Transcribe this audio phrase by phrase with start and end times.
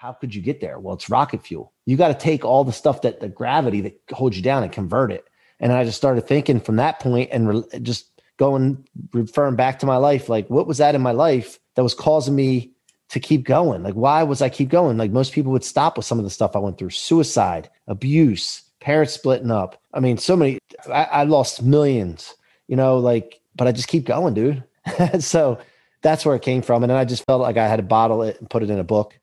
[0.00, 0.78] how could you get there?
[0.78, 1.74] Well, it's rocket fuel.
[1.84, 4.72] You got to take all the stuff that the gravity that holds you down and
[4.72, 5.28] convert it.
[5.58, 8.06] And I just started thinking from that point and re- just
[8.38, 8.82] going,
[9.12, 12.34] referring back to my life, like what was that in my life that was causing
[12.34, 12.72] me
[13.10, 13.82] to keep going?
[13.82, 14.96] Like, why was I keep going?
[14.96, 18.62] Like most people would stop with some of the stuff I went through suicide, abuse,
[18.80, 19.82] parents splitting up.
[19.92, 20.60] I mean, so many,
[20.90, 22.34] I, I lost millions,
[22.68, 24.64] you know, like, but I just keep going, dude.
[25.18, 25.58] so
[26.00, 26.82] that's where it came from.
[26.82, 28.78] And then I just felt like I had to bottle it and put it in
[28.78, 29.19] a book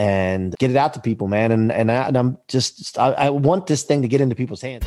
[0.00, 1.52] and get it out to people, man.
[1.52, 4.86] And and, I, am just I, I want this thing to get into people's hands.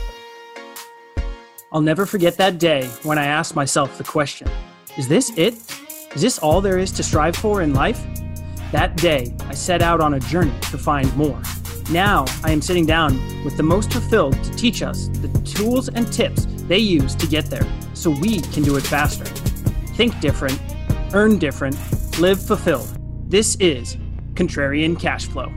[1.72, 4.50] I'll never forget that day when I asked myself the question:
[4.98, 5.54] Is this it?
[6.16, 8.04] Is this all there is to strive for in life?
[8.72, 11.40] That day, I set out on a journey to find more.
[11.92, 16.12] Now, I am sitting down with the most fulfilled to teach us the tools and
[16.12, 19.26] tips they use to get there so we can do it faster.
[19.96, 20.60] Think different,
[21.14, 21.76] earn different,
[22.20, 22.98] live fulfilled.
[23.30, 23.98] This is
[24.36, 25.52] Contrarian Cash Flow.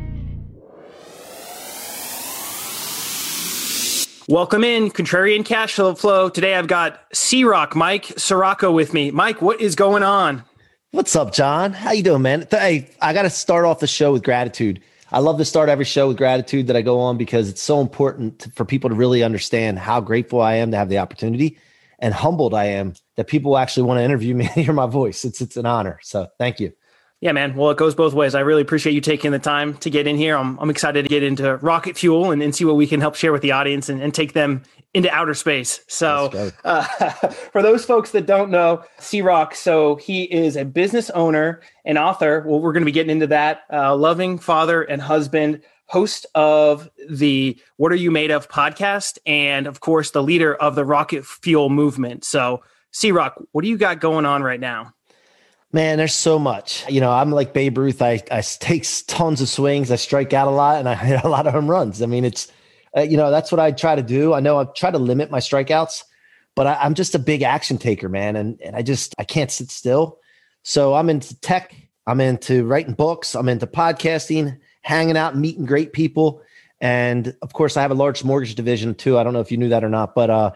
[4.28, 6.28] Welcome in, Contrarian Cash Flow.
[6.28, 9.12] Today I've got C Rock Mike Sirocco with me.
[9.12, 10.42] Mike, what is going on?
[10.90, 11.72] What's up, John?
[11.72, 12.46] How you doing, man?
[12.50, 14.82] Hey, I got to start off the show with gratitude.
[15.12, 17.80] I love to start every show with gratitude that I go on because it's so
[17.80, 21.58] important for people to really understand how grateful I am to have the opportunity
[21.98, 25.24] and humbled I am that people actually want to interview me and hear my voice.
[25.24, 26.00] It's it's an honor.
[26.02, 26.72] So thank you.
[27.26, 27.56] Yeah, man.
[27.56, 28.36] Well, it goes both ways.
[28.36, 30.36] I really appreciate you taking the time to get in here.
[30.36, 33.16] I'm, I'm excited to get into rocket fuel and, and see what we can help
[33.16, 34.62] share with the audience and, and take them
[34.94, 35.80] into outer space.
[35.88, 36.82] So, uh,
[37.50, 41.98] for those folks that don't know, C Rock, so he is a business owner and
[41.98, 42.44] author.
[42.46, 43.62] Well, we're going to be getting into that.
[43.72, 49.66] Uh, loving father and husband, host of the What Are You Made Of podcast, and
[49.66, 52.24] of course, the leader of the rocket fuel movement.
[52.24, 54.92] So, C Rock, what do you got going on right now?
[55.76, 56.88] Man, there's so much.
[56.88, 58.00] You know, I'm like Babe Ruth.
[58.00, 59.90] I, I take tons of swings.
[59.90, 62.00] I strike out a lot and I hit a lot of home runs.
[62.00, 62.50] I mean, it's,
[62.96, 64.32] uh, you know, that's what I try to do.
[64.32, 66.04] I know I try to limit my strikeouts,
[66.54, 68.36] but I, am just a big action taker, man.
[68.36, 70.18] And, and I just, I can't sit still.
[70.62, 71.76] So I'm into tech.
[72.06, 73.34] I'm into writing books.
[73.34, 76.40] I'm into podcasting, hanging out, meeting great people.
[76.80, 79.18] And of course, I have a large mortgage division too.
[79.18, 80.52] I don't know if you knew that or not, but, uh,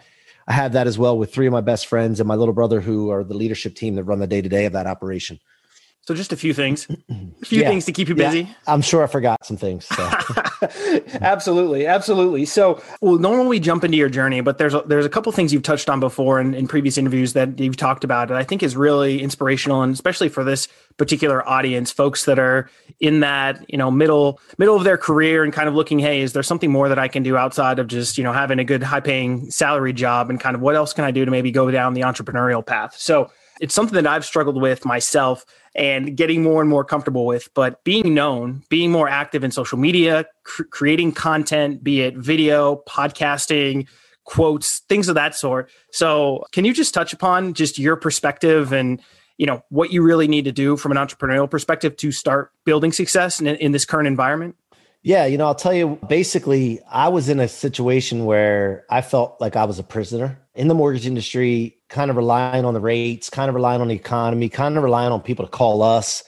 [0.51, 2.81] I have that as well with three of my best friends and my little brother,
[2.81, 5.39] who are the leadership team that run the day to day of that operation.
[6.03, 7.69] So just a few things, a few yeah.
[7.69, 8.41] things to keep you busy.
[8.41, 8.55] Yeah.
[8.67, 9.85] I'm sure I forgot some things.
[9.85, 10.11] So.
[11.21, 12.45] absolutely, absolutely.
[12.45, 15.63] So we'll normally jump into your journey, but there's a, there's a couple things you've
[15.63, 18.77] touched on before in, in previous interviews that you've talked about that I think is
[18.77, 22.69] really inspirational, and especially for this particular audience, folks that are
[22.99, 26.33] in that you know middle middle of their career and kind of looking, hey, is
[26.33, 28.83] there something more that I can do outside of just you know having a good
[28.83, 31.71] high paying salary job, and kind of what else can I do to maybe go
[31.71, 32.97] down the entrepreneurial path?
[32.99, 33.31] So
[33.61, 35.45] it's something that I've struggled with myself
[35.75, 37.49] and getting more and more comfortable with.
[37.55, 42.83] But being known, being more active in social media, cr- creating content, be it video,
[42.89, 43.87] podcasting,
[44.25, 45.71] quotes, things of that sort.
[45.93, 49.01] So, can you just touch upon just your perspective and
[49.39, 52.93] you know what you really need to do from an entrepreneurial perspective to start building
[52.93, 54.57] success in, in this current environment?
[55.03, 59.41] Yeah, you know, I'll tell you basically, I was in a situation where I felt
[59.41, 63.31] like I was a prisoner in the mortgage industry, kind of relying on the rates,
[63.31, 66.23] kind of relying on the economy, kind of relying on people to call us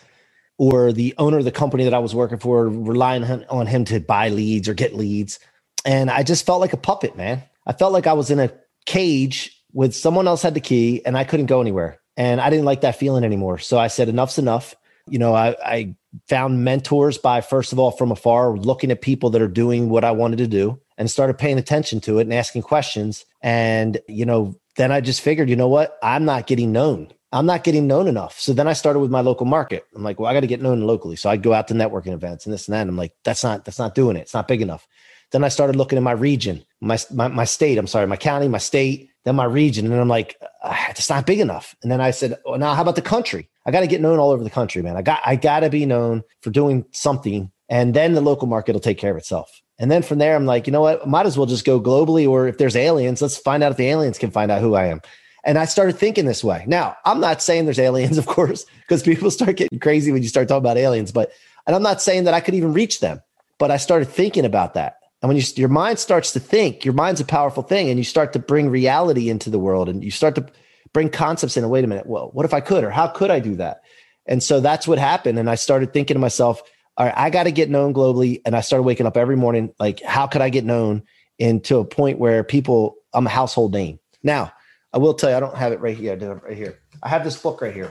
[0.56, 4.00] or the owner of the company that I was working for, relying on him to
[4.00, 5.38] buy leads or get leads.
[5.84, 7.42] And I just felt like a puppet, man.
[7.66, 8.52] I felt like I was in a
[8.86, 12.00] cage with someone else had the key and I couldn't go anywhere.
[12.16, 13.58] And I didn't like that feeling anymore.
[13.58, 14.74] So I said, enough's enough.
[15.08, 15.96] You know, I, I
[16.28, 20.04] found mentors by first of all from afar looking at people that are doing what
[20.04, 23.24] i wanted to do and started paying attention to it and asking questions.
[23.42, 25.98] And you know then i just figured you know what?
[26.02, 27.12] I'm not getting known.
[27.32, 28.38] I'm not getting known enough.
[28.38, 29.84] So then i started with my local market.
[29.94, 31.16] I'm like well i got to get known locally.
[31.16, 32.82] So I'd go out to networking events and this and that.
[32.82, 34.20] And i'm like that's not that's not doing it.
[34.20, 34.86] It's not big enough.
[35.30, 38.48] Then i started looking at my region my my, my state i'm sorry my county
[38.48, 42.00] my state then my region and i'm like ah, it's not big enough and then
[42.00, 44.42] i said well, now how about the country I got to get known all over
[44.42, 44.96] the country, man.
[44.96, 48.72] I got I got to be known for doing something, and then the local market
[48.72, 49.50] will take care of itself.
[49.78, 51.06] And then from there, I'm like, you know what?
[51.08, 53.88] Might as well just go globally, or if there's aliens, let's find out if the
[53.88, 55.00] aliens can find out who I am.
[55.44, 56.64] And I started thinking this way.
[56.68, 60.28] Now, I'm not saying there's aliens, of course, because people start getting crazy when you
[60.28, 61.12] start talking about aliens.
[61.12, 61.32] But
[61.66, 63.20] and I'm not saying that I could even reach them.
[63.58, 64.96] But I started thinking about that.
[65.22, 68.04] And when you, your mind starts to think, your mind's a powerful thing, and you
[68.04, 70.46] start to bring reality into the world, and you start to
[70.92, 71.68] bring concepts in.
[71.68, 72.06] Wait a minute.
[72.06, 73.82] Well, what if I could, or how could I do that?
[74.26, 75.38] And so that's what happened.
[75.38, 76.62] And I started thinking to myself,
[76.96, 78.40] all right, I got to get known globally.
[78.44, 81.04] And I started waking up every morning, like, how could I get known
[81.38, 83.98] into a point where people, I'm a household name.
[84.22, 84.52] Now,
[84.92, 86.12] I will tell you, I don't have it right here.
[86.12, 86.78] I do it right here.
[87.02, 87.90] I have this book right here.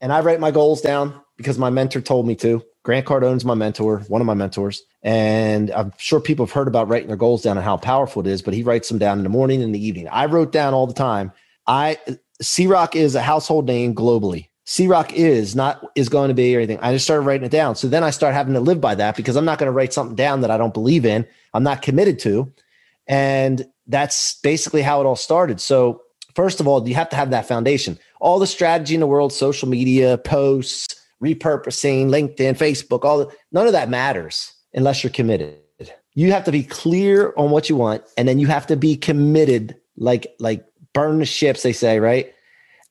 [0.00, 2.62] And I write my goals down because my mentor told me to.
[2.82, 4.82] Grant Cardone's my mentor, one of my mentors.
[5.02, 8.30] And I'm sure people have heard about writing their goals down and how powerful it
[8.30, 10.08] is, but he writes them down in the morning and the evening.
[10.08, 11.32] I wrote down all the time.
[11.66, 11.96] I
[12.42, 14.48] C Rock is a household name globally.
[14.64, 16.78] C Rock is not is going to be anything.
[16.80, 17.76] I just started writing it down.
[17.76, 19.92] So then I start having to live by that because I'm not going to write
[19.92, 21.26] something down that I don't believe in.
[21.54, 22.52] I'm not committed to.
[23.06, 25.60] And that's basically how it all started.
[25.60, 26.02] So
[26.34, 27.98] first of all, you have to have that foundation.
[28.20, 33.66] All the strategy in the world, social media, posts, repurposing, LinkedIn, Facebook, all the, none
[33.66, 35.58] of that matters unless you're committed.
[36.14, 38.96] You have to be clear on what you want, and then you have to be
[38.96, 42.34] committed, like like burn the ships, they say, right?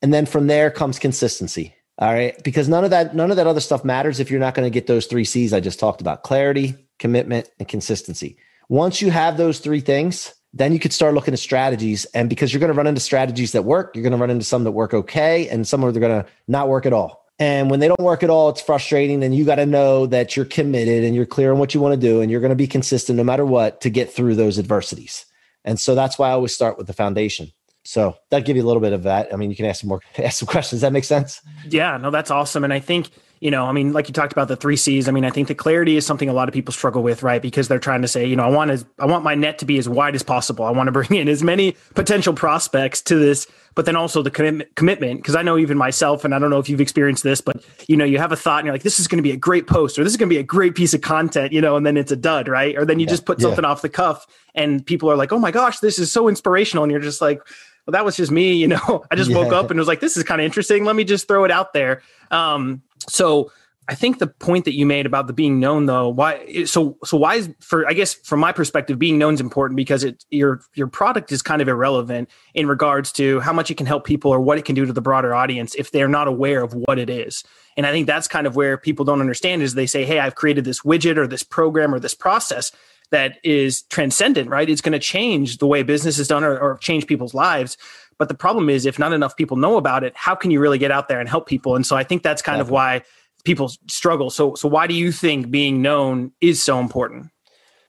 [0.02, 1.76] And then from there comes consistency.
[2.00, 2.42] All right.
[2.44, 4.70] Because none of that, none of that other stuff matters if you're not going to
[4.70, 8.38] get those three C's I just talked about clarity, commitment, and consistency.
[8.70, 12.06] Once you have those three things, then you could start looking at strategies.
[12.06, 14.46] And because you're going to run into strategies that work, you're going to run into
[14.46, 17.26] some that work okay, and some are going to not work at all.
[17.40, 19.24] And when they don't work at all, it's frustrating.
[19.24, 21.94] And you got to know that you're committed and you're clear on what you want
[21.94, 24.60] to do, and you're going to be consistent no matter what to get through those
[24.60, 25.26] adversities.
[25.64, 27.52] And so that's why I always start with the foundation.
[27.84, 29.34] So that give you a little bit of that.
[29.34, 30.80] I mean, you can ask some more, ask some questions.
[30.80, 31.42] Does that make sense?
[31.68, 32.64] Yeah, no, that's awesome.
[32.64, 33.10] And I think
[33.40, 35.08] you know, I mean, like you talked about the three C's.
[35.08, 37.42] I mean, I think the clarity is something a lot of people struggle with, right?
[37.42, 39.66] Because they're trying to say, you know, I want as I want my net to
[39.66, 40.66] be as wide as possible.
[40.66, 44.32] I want to bring in as many potential prospects to this, but then also the
[44.32, 45.22] commitment commitment.
[45.22, 47.96] Because I know even myself, and I don't know if you've experienced this, but you
[47.96, 49.68] know, you have a thought and you're like, this is going to be a great
[49.68, 51.86] post, or this is going to be a great piece of content, you know, and
[51.86, 52.78] then it's a dud, right?
[52.78, 53.12] Or then you yeah.
[53.12, 53.70] just put something yeah.
[53.70, 56.92] off the cuff, and people are like, oh my gosh, this is so inspirational, and
[56.92, 57.42] you're just like
[57.90, 59.06] well, that was just me, you know.
[59.10, 59.38] I just yeah.
[59.38, 60.86] woke up and was like, this is kind of interesting.
[60.86, 62.02] Let me just throw it out there.
[62.30, 63.52] Um, so
[63.90, 66.64] I think the point that you made about the being known, though, why?
[66.66, 67.88] So, so why is for?
[67.88, 71.42] I guess from my perspective, being known is important because it your your product is
[71.42, 74.66] kind of irrelevant in regards to how much it can help people or what it
[74.66, 77.44] can do to the broader audience if they're not aware of what it is.
[77.78, 80.36] And I think that's kind of where people don't understand is they say, "Hey, I've
[80.36, 82.72] created this widget or this program or this process
[83.10, 84.70] that is transcendent, right?
[84.70, 87.76] It's going to change the way business is done or, or change people's lives."
[88.20, 90.78] But the problem is, if not enough people know about it, how can you really
[90.78, 91.76] get out there and help people?
[91.76, 92.68] And so I think that's kind Definitely.
[92.68, 93.02] of why
[93.46, 94.30] people struggle.
[94.30, 97.28] So, so why do you think being known is so important?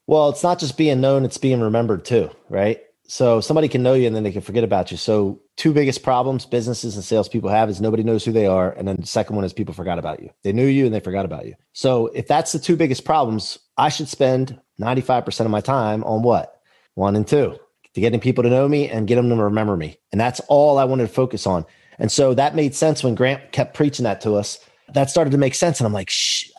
[0.06, 2.80] Well, it's not just being known; it's being remembered too, right?
[3.06, 4.96] So somebody can know you and then they can forget about you.
[4.96, 8.86] So two biggest problems businesses and salespeople have is nobody knows who they are, and
[8.86, 10.30] then the second one is people forgot about you.
[10.44, 11.54] They knew you and they forgot about you.
[11.72, 15.60] So if that's the two biggest problems, I should spend ninety five percent of my
[15.60, 16.60] time on what
[16.94, 17.58] one and two
[18.00, 20.84] getting people to know me and get them to remember me, and that's all I
[20.84, 21.64] wanted to focus on.
[21.98, 24.58] And so that made sense when Grant kept preaching that to us
[24.94, 25.80] that started to make sense.
[25.80, 26.50] And I'm like, Shh,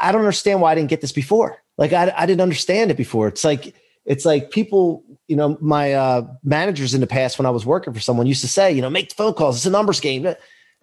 [0.00, 1.62] I don't understand why I didn't get this before.
[1.78, 3.28] Like I, I didn't understand it before.
[3.28, 7.50] It's like, it's like people, you know, my uh, managers in the past when I
[7.50, 9.56] was working for someone used to say, you know, make phone calls.
[9.56, 10.24] It's a numbers game.
[10.26, 10.36] And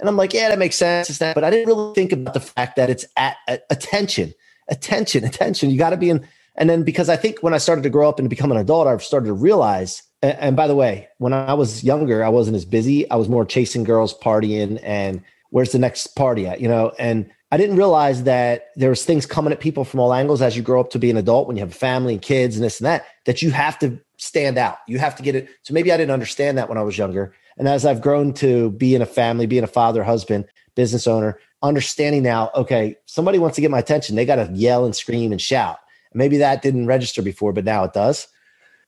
[0.10, 1.10] I'm like, yeah, that makes sense.
[1.10, 4.34] It's that, but I didn't really think about the fact that it's at, at attention,
[4.68, 5.70] attention, attention.
[5.70, 6.28] You got to be in.
[6.56, 8.88] And then because I think when I started to grow up and become an adult,
[8.88, 10.04] I've started to realize.
[10.22, 13.10] And, by the way, when I was younger, I wasn't as busy.
[13.12, 16.62] I was more chasing girls, partying, and where's the next party at?
[16.62, 20.42] You know, and I didn't realize that there's things coming at people from all angles
[20.42, 22.56] as you grow up to be an adult when you have a family and kids
[22.56, 24.78] and this and that, that you have to stand out.
[24.88, 25.50] You have to get it.
[25.64, 27.36] So maybe I didn't understand that when I was younger.
[27.58, 31.38] And as I've grown to be in a family, being a father, husband, business owner,
[31.62, 34.16] understanding now, okay, somebody wants to get my attention.
[34.16, 35.78] They got to yell and scream and shout.
[36.14, 38.28] Maybe that didn't register before, but now it does.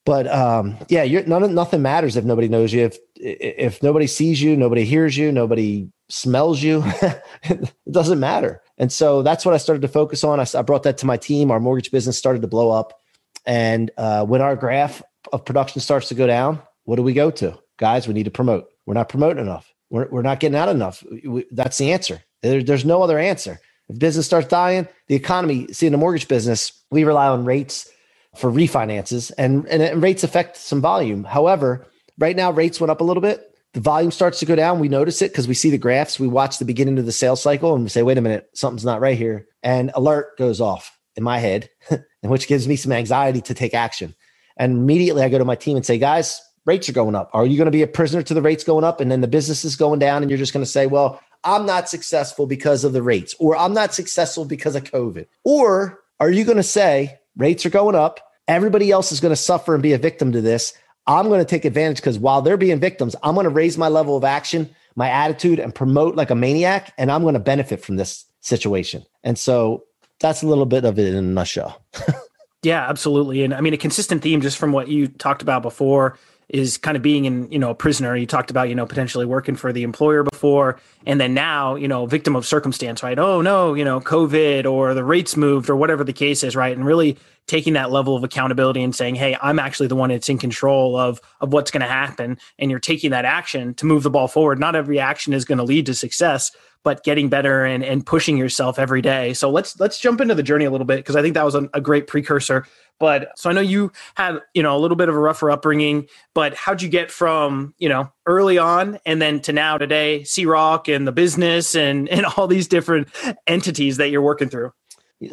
[0.06, 2.86] But um, yeah, you're, none, nothing matters if nobody knows you.
[2.86, 6.84] If if nobody sees you, nobody hears you, nobody smells you,
[7.44, 8.62] it doesn't matter.
[8.78, 10.40] And so that's what I started to focus on.
[10.40, 11.50] I, I, brought that to my team.
[11.50, 13.00] Our mortgage business started to blow up.
[13.46, 15.02] And uh, when our graph
[15.32, 17.58] of production starts to go down, what do we go to?
[17.78, 18.68] Guys, we need to promote.
[18.86, 19.74] We're not promoting enough.
[19.90, 21.04] We're, we're not getting out enough.
[21.26, 22.22] We, that's the answer.
[22.42, 23.60] There, there's no other answer.
[23.90, 27.90] If business starts dying, the economy, see, in the mortgage business, we rely on rates
[28.36, 31.24] for refinances and, and rates affect some volume.
[31.24, 31.86] However,
[32.18, 34.80] right now rates went up a little bit the volume starts to go down.
[34.80, 36.18] We notice it because we see the graphs.
[36.18, 38.86] We watch the beginning of the sales cycle and we say, wait a minute, something's
[38.86, 39.48] not right here.
[39.64, 43.74] And alert goes off in my head, and which gives me some anxiety to take
[43.74, 44.16] action.
[44.56, 47.30] And immediately I go to my team and say, guys, rates are going up.
[47.34, 49.02] Are you going to be a prisoner to the rates going up?
[49.02, 51.66] And then the business is going down and you're just going to say, well, I'm
[51.66, 55.28] not successful because of the rates, or I'm not successful because of COVID.
[55.44, 58.20] Or are you going to say rates are going up?
[58.48, 60.74] Everybody else is going to suffer and be a victim to this.
[61.08, 63.88] I'm going to take advantage because while they're being victims, I'm going to raise my
[63.88, 66.94] level of action, my attitude, and promote like a maniac.
[66.98, 69.06] And I'm going to benefit from this situation.
[69.24, 69.84] And so
[70.20, 71.84] that's a little bit of it in a nutshell.
[72.64, 73.44] yeah, absolutely.
[73.44, 76.18] And I mean, a consistent theme just from what you talked about before
[76.50, 78.16] is kind of being in you know a prisoner.
[78.16, 81.88] You talked about you know potentially working for the employer before and then now you
[81.88, 83.18] know victim of circumstance right?
[83.18, 86.76] Oh no you know covid or the rates moved or whatever the case is right?
[86.76, 90.30] And really taking that level of accountability and saying hey i'm actually the one that's
[90.30, 94.02] in control of of what's going to happen and you're taking that action to move
[94.02, 94.60] the ball forward.
[94.60, 96.52] Not every action is going to lead to success
[96.86, 99.34] but getting better and, and pushing yourself every day.
[99.34, 101.56] So let's let's jump into the journey a little bit because i think that was
[101.56, 102.68] a, a great precursor
[103.00, 106.08] but so I know you had, you know, a little bit of a rougher upbringing,
[106.34, 110.46] but how'd you get from, you know, early on and then to now today, C
[110.46, 113.10] Rock and the business and, and all these different
[113.48, 114.72] entities that you're working through?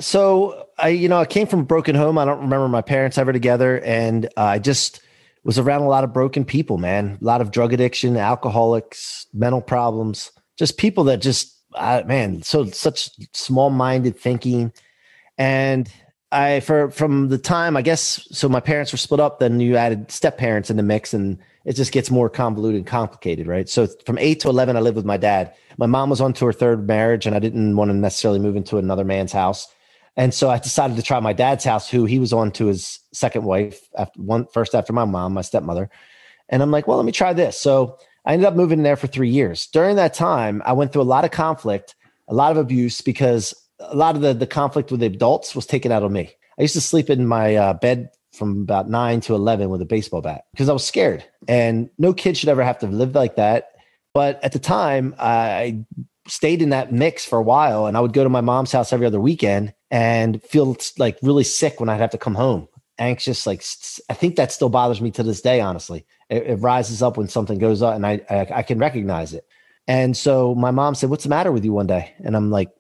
[0.01, 2.19] So I, you know, I came from a broken home.
[2.19, 3.81] I don't remember my parents ever together.
[3.81, 5.01] And uh, I just
[5.45, 9.61] was around a lot of broken people, man, a lot of drug addiction, alcoholics, mental
[9.61, 14.73] problems, just people that just, uh, man, so such small minded thinking.
[15.37, 15.91] And
[16.33, 19.77] I for from the time I guess so my parents were split up, then you
[19.77, 23.69] added step parents in the mix, and it just gets more convoluted and complicated, right?
[23.69, 25.55] So from eight to eleven, I lived with my dad.
[25.79, 28.57] My mom was on to her third marriage, and I didn't want to necessarily move
[28.57, 29.69] into another man's house,
[30.17, 33.01] and so I decided to try my dad's house, who he was on to his
[33.13, 35.91] second wife after one first after my mom, my stepmother,
[36.49, 37.61] and I'm like, well, let me try this.
[37.61, 39.67] So I ended up moving in there for three years.
[39.67, 41.95] During that time, I went through a lot of conflict,
[42.29, 43.55] a lot of abuse because
[43.89, 46.31] a lot of the, the conflict with the adults was taken out on me.
[46.59, 49.87] I used to sleep in my uh, bed from about nine to 11 with a
[49.87, 51.25] baseball bat because I was scared.
[51.49, 53.73] And no kid should ever have to live like that.
[54.15, 55.85] But at the time, I
[56.29, 58.93] stayed in that mix for a while and I would go to my mom's house
[58.93, 62.69] every other weekend and feel like really sick when I'd have to come home.
[62.99, 63.65] Anxious, like
[64.09, 66.07] I think that still bothers me to this day, honestly.
[66.29, 69.47] It, it rises up when something goes up and I, I, I can recognize it.
[69.89, 72.15] And so my mom said, What's the matter with you one day?
[72.23, 72.71] And I'm like,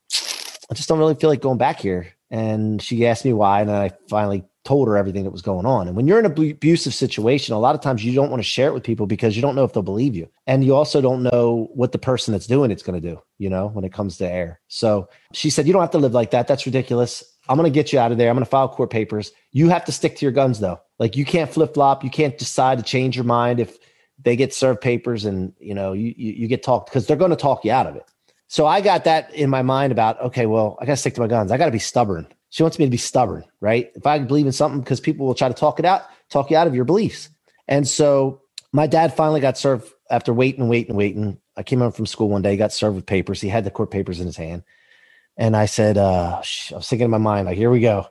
[0.72, 2.06] I just don't really feel like going back here.
[2.30, 3.60] And she asked me why.
[3.60, 5.86] And I finally told her everything that was going on.
[5.86, 8.48] And when you're in an abusive situation, a lot of times you don't want to
[8.48, 10.30] share it with people because you don't know if they'll believe you.
[10.46, 13.50] And you also don't know what the person that's doing it's going to do, you
[13.50, 14.62] know, when it comes to air.
[14.68, 16.48] So she said, You don't have to live like that.
[16.48, 17.22] That's ridiculous.
[17.50, 18.30] I'm going to get you out of there.
[18.30, 19.30] I'm going to file court papers.
[19.50, 20.80] You have to stick to your guns, though.
[20.98, 22.02] Like you can't flip flop.
[22.02, 23.76] You can't decide to change your mind if
[24.24, 27.30] they get served papers and, you know, you, you, you get talked because they're going
[27.30, 28.08] to talk you out of it.
[28.52, 31.22] So I got that in my mind about, okay, well, I got to stick to
[31.22, 31.50] my guns.
[31.50, 32.26] I got to be stubborn.
[32.50, 33.90] She wants me to be stubborn, right?
[33.94, 36.58] If I believe in something, because people will try to talk it out, talk you
[36.58, 37.30] out of your beliefs.
[37.66, 41.38] And so my dad finally got served after waiting waiting waiting.
[41.56, 43.40] I came home from school one day, got served with papers.
[43.40, 44.64] He had the court papers in his hand.
[45.38, 48.08] And I said, uh, I was thinking in my mind, like, here we go.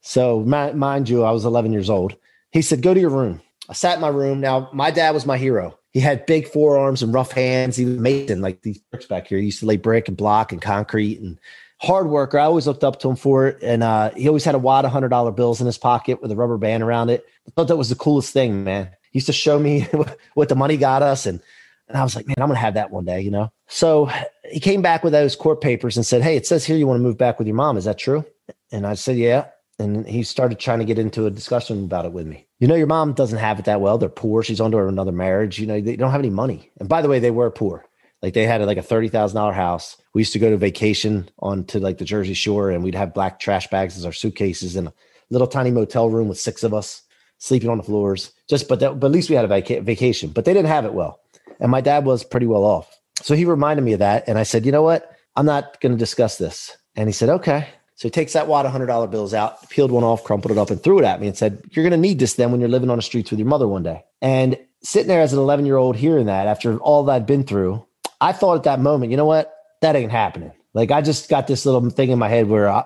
[0.00, 2.16] So mind you, I was 11 years old.
[2.50, 3.42] He said, go to your room.
[3.68, 4.40] I sat in my room.
[4.40, 5.78] Now, my dad was my hero.
[5.94, 7.76] He had big forearms and rough hands.
[7.76, 9.38] He was mason, like these bricks back here.
[9.38, 11.38] He used to lay brick and block and concrete and
[11.80, 12.36] hard worker.
[12.36, 13.62] I always looked up to him for it.
[13.62, 16.32] And uh, he always had a wad of hundred dollar bills in his pocket with
[16.32, 17.24] a rubber band around it.
[17.46, 18.90] I thought that was the coolest thing, man.
[19.12, 19.82] He used to show me
[20.34, 21.26] what the money got us.
[21.26, 21.40] And,
[21.86, 23.52] and I was like, man, I'm going to have that one day, you know?
[23.68, 24.10] So
[24.50, 26.98] he came back with those court papers and said, Hey, it says here you want
[26.98, 27.76] to move back with your mom.
[27.76, 28.24] Is that true?
[28.72, 29.46] And I said, Yeah.
[29.78, 32.46] And he started trying to get into a discussion about it with me.
[32.60, 33.98] You know, your mom doesn't have it that well.
[33.98, 34.42] They're poor.
[34.42, 35.58] She's onto another marriage.
[35.58, 36.70] You know, they don't have any money.
[36.78, 37.84] And by the way, they were poor.
[38.22, 39.96] Like they had like a thirty thousand dollar house.
[40.14, 43.12] We used to go to vacation on to like the Jersey Shore, and we'd have
[43.12, 44.92] black trash bags as our suitcases in a
[45.28, 47.02] little tiny motel room with six of us
[47.38, 48.32] sleeping on the floors.
[48.48, 50.30] Just but that, but at least we had a vaca- vacation.
[50.30, 51.20] But they didn't have it well,
[51.60, 52.98] and my dad was pretty well off.
[53.22, 55.14] So he reminded me of that, and I said, you know what?
[55.36, 56.76] I'm not going to discuss this.
[56.96, 57.68] And he said, okay.
[57.96, 60.58] So he takes that wad of hundred dollar bills out, peeled one off, crumpled it
[60.58, 62.68] up, and threw it at me and said, You're gonna need this then when you're
[62.68, 64.04] living on the streets with your mother one day.
[64.20, 67.44] And sitting there as an 11 year old hearing that after all that I'd been
[67.44, 67.86] through,
[68.20, 69.54] I thought at that moment, you know what?
[69.80, 70.52] That ain't happening.
[70.72, 72.84] Like I just got this little thing in my head where I,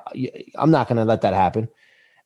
[0.57, 1.69] I'm not gonna let that happen.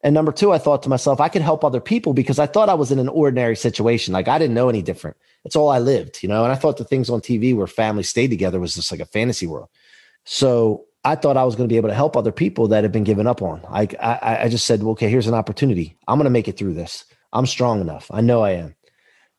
[0.05, 2.69] And number two, I thought to myself, I could help other people because I thought
[2.69, 4.13] I was in an ordinary situation.
[4.13, 5.17] Like I didn't know any different.
[5.45, 6.43] It's all I lived, you know.
[6.43, 9.07] And I thought the things on TV where families stayed together was just like a
[9.07, 9.69] fantasy world.
[10.25, 12.93] So I thought I was going to be able to help other people that have
[12.93, 13.61] been given up on.
[13.69, 15.97] I, I, I just said, well, okay, here's an opportunity.
[16.07, 17.05] I'm going to make it through this.
[17.33, 18.09] I'm strong enough.
[18.13, 18.77] I know I am.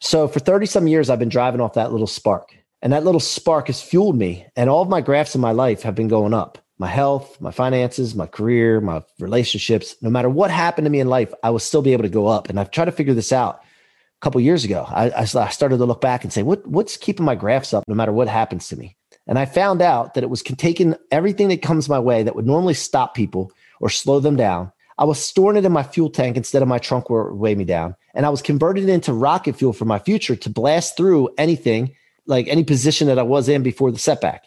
[0.02, 2.54] So for 30 some years, I've been driving off that little spark.
[2.82, 4.46] And that little spark has fueled me.
[4.58, 7.52] And all of my graphs in my life have been going up my health, my
[7.52, 9.96] finances, my career, my relationships.
[10.02, 12.28] No matter what happened to me in life, I will still be able to go
[12.28, 12.50] up.
[12.50, 14.84] And I've tried to figure this out a couple years ago.
[14.90, 17.96] I, I started to look back and say, what, what's keeping my graphs up no
[17.96, 18.98] matter what happens to me?
[19.28, 22.46] And I found out that it was taking everything that comes my way that would
[22.46, 24.72] normally stop people or slow them down.
[24.98, 27.40] I was storing it in my fuel tank instead of my trunk where it would
[27.40, 27.96] weigh me down.
[28.14, 31.96] And I was converting it into rocket fuel for my future to blast through anything,
[32.28, 34.44] like any position that I was in before the setback.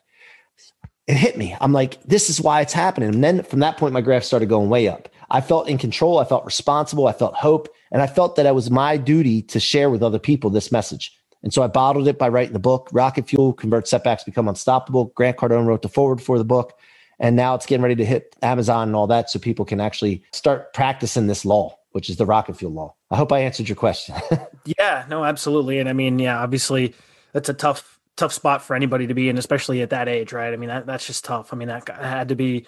[1.07, 1.57] It hit me.
[1.61, 3.15] I'm like, this is why it's happening.
[3.15, 5.09] And then from that point, my graph started going way up.
[5.31, 6.19] I felt in control.
[6.19, 7.07] I felt responsible.
[7.07, 7.69] I felt hope.
[7.93, 11.17] And I felt that it was my duty to share with other people this message.
[11.47, 15.13] And so I bottled it by writing the book, Rocket Fuel, Convert Setbacks, Become Unstoppable.
[15.15, 16.77] Grant Cardone wrote the foreword for the book.
[17.21, 20.25] And now it's getting ready to hit Amazon and all that so people can actually
[20.33, 22.95] start practicing this law, which is the Rocket Fuel law.
[23.13, 24.17] I hope I answered your question.
[24.77, 25.79] yeah, no, absolutely.
[25.79, 26.97] And I mean, yeah, obviously
[27.33, 30.53] that's a tough, tough spot for anybody to be in, especially at that age, right?
[30.53, 31.53] I mean, that, that's just tough.
[31.53, 32.67] I mean, that had to be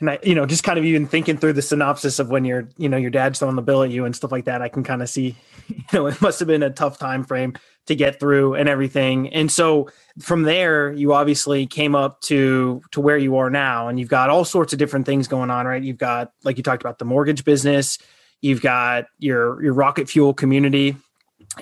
[0.00, 2.68] and I, you know, just kind of even thinking through the synopsis of when your,
[2.78, 4.82] you know, your dad's throwing the bill at you and stuff like that, I can
[4.82, 5.36] kind of see,
[5.68, 7.54] you know, it must have been a tough time frame
[7.86, 9.28] to get through and everything.
[9.28, 14.00] And so from there, you obviously came up to to where you are now, and
[14.00, 15.82] you've got all sorts of different things going on, right?
[15.82, 17.98] You've got, like you talked about, the mortgage business,
[18.40, 20.96] you've got your your rocket fuel community,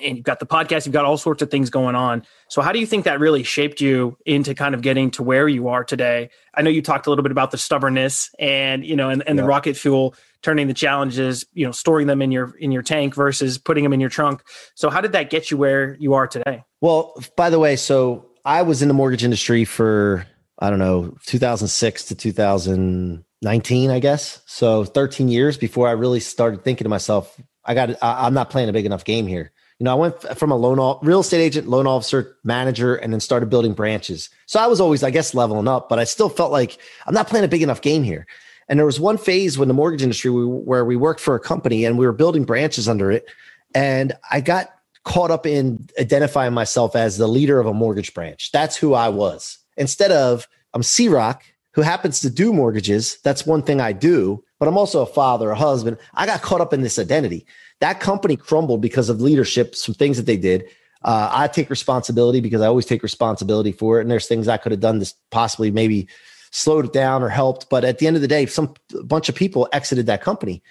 [0.03, 2.23] and you've got the podcast, you've got all sorts of things going on.
[2.49, 5.49] So, how do you think that really shaped you into kind of getting to where
[5.49, 6.31] you are today?
[6.55, 9.37] I know you talked a little bit about the stubbornness and you know, and, and
[9.37, 9.43] yeah.
[9.43, 13.15] the rocket fuel turning the challenges, you know, storing them in your in your tank
[13.15, 14.43] versus putting them in your trunk.
[14.75, 16.65] So, how did that get you where you are today?
[16.81, 20.27] Well, by the way, so I was in the mortgage industry for
[20.59, 24.43] I don't know, 2006 to 2019, I guess.
[24.47, 28.69] So 13 years before I really started thinking to myself, I got I'm not playing
[28.69, 31.69] a big enough game here you know, I went from a loan real estate agent,
[31.69, 34.29] loan officer, manager, and then started building branches.
[34.47, 37.29] So I was always, I guess, leveling up, but I still felt like I'm not
[37.29, 38.27] playing a big enough game here.
[38.69, 41.41] And there was one phase when the mortgage industry we, where we worked for a
[41.41, 43.27] company and we were building branches under it,
[43.75, 48.51] and I got caught up in identifying myself as the leader of a mortgage branch.
[48.53, 49.59] That's who I was.
[49.77, 53.19] Instead of I'm C Rock, who happens to do mortgages.
[53.23, 55.97] That's one thing I do, but I'm also a father, a husband.
[56.15, 57.47] I got caught up in this identity.
[57.81, 60.65] That company crumbled because of leadership, some things that they did.
[61.03, 64.03] Uh, I take responsibility because I always take responsibility for it.
[64.03, 66.09] And there's things I could have done to possibly maybe
[66.51, 67.71] slowed it down or helped.
[67.71, 70.63] But at the end of the day, some bunch of people exited that company.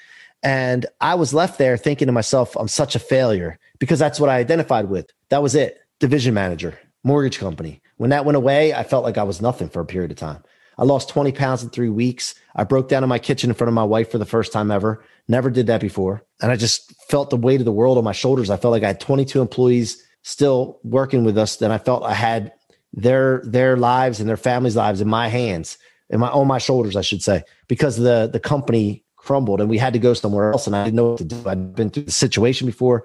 [0.43, 4.29] And I was left there thinking to myself, I'm such a failure because that's what
[4.29, 5.09] I identified with.
[5.29, 5.79] That was it.
[5.99, 7.81] Division manager, mortgage company.
[7.97, 10.43] When that went away, I felt like I was nothing for a period of time.
[10.77, 12.35] I lost 20 pounds in three weeks.
[12.55, 14.69] I broke down in my kitchen in front of my wife for the first time
[14.69, 15.03] ever.
[15.27, 16.23] Never did that before.
[16.41, 18.49] And I just felt the weight of the world on my shoulders.
[18.49, 21.57] I felt like I had 22 employees still working with us.
[21.57, 22.53] Then I felt I had
[22.93, 25.77] their their lives and their families' lives in my hands,
[26.09, 29.77] in my on my shoulders, I should say, because the the company crumbled and we
[29.77, 30.67] had to go somewhere else.
[30.67, 31.43] And I didn't know what to do.
[31.45, 33.03] I'd been through the situation before.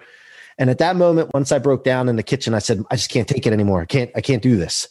[0.59, 3.11] And at that moment, once I broke down in the kitchen, I said, I just
[3.11, 3.81] can't take it anymore.
[3.83, 4.87] I can't, I can't do this.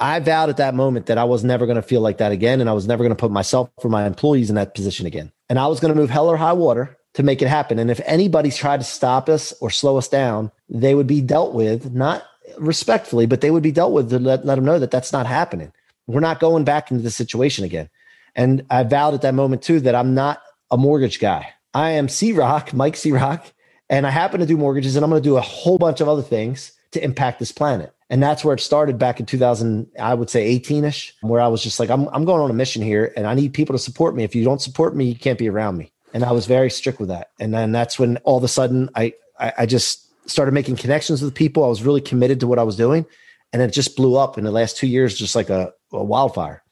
[0.00, 2.60] I vowed at that moment that I was never going to feel like that again.
[2.60, 5.32] And I was never going to put myself or my employees in that position again.
[5.48, 7.78] And I was going to move hell or high water to make it happen.
[7.78, 11.52] And if anybody tried to stop us or slow us down, they would be dealt
[11.52, 12.24] with, not
[12.58, 15.26] respectfully, but they would be dealt with to let, let them know that that's not
[15.26, 15.72] happening.
[16.06, 17.90] We're not going back into the situation again.
[18.36, 21.52] And I vowed at that moment too that I'm not a mortgage guy.
[21.74, 23.52] I am C Rock, Mike C Rock,
[23.90, 26.08] and I happen to do mortgages and I'm going to do a whole bunch of
[26.08, 27.92] other things to impact this planet.
[28.10, 31.48] And that's where it started back in 2000, I would say 18 ish, where I
[31.48, 33.78] was just like, I'm, I'm going on a mission here and I need people to
[33.78, 34.24] support me.
[34.24, 35.92] If you don't support me, you can't be around me.
[36.14, 37.30] And I was very strict with that.
[37.38, 41.20] And then that's when all of a sudden I, I, I just started making connections
[41.20, 41.64] with people.
[41.64, 43.04] I was really committed to what I was doing.
[43.52, 46.62] And it just blew up in the last two years, just like a, a wildfire.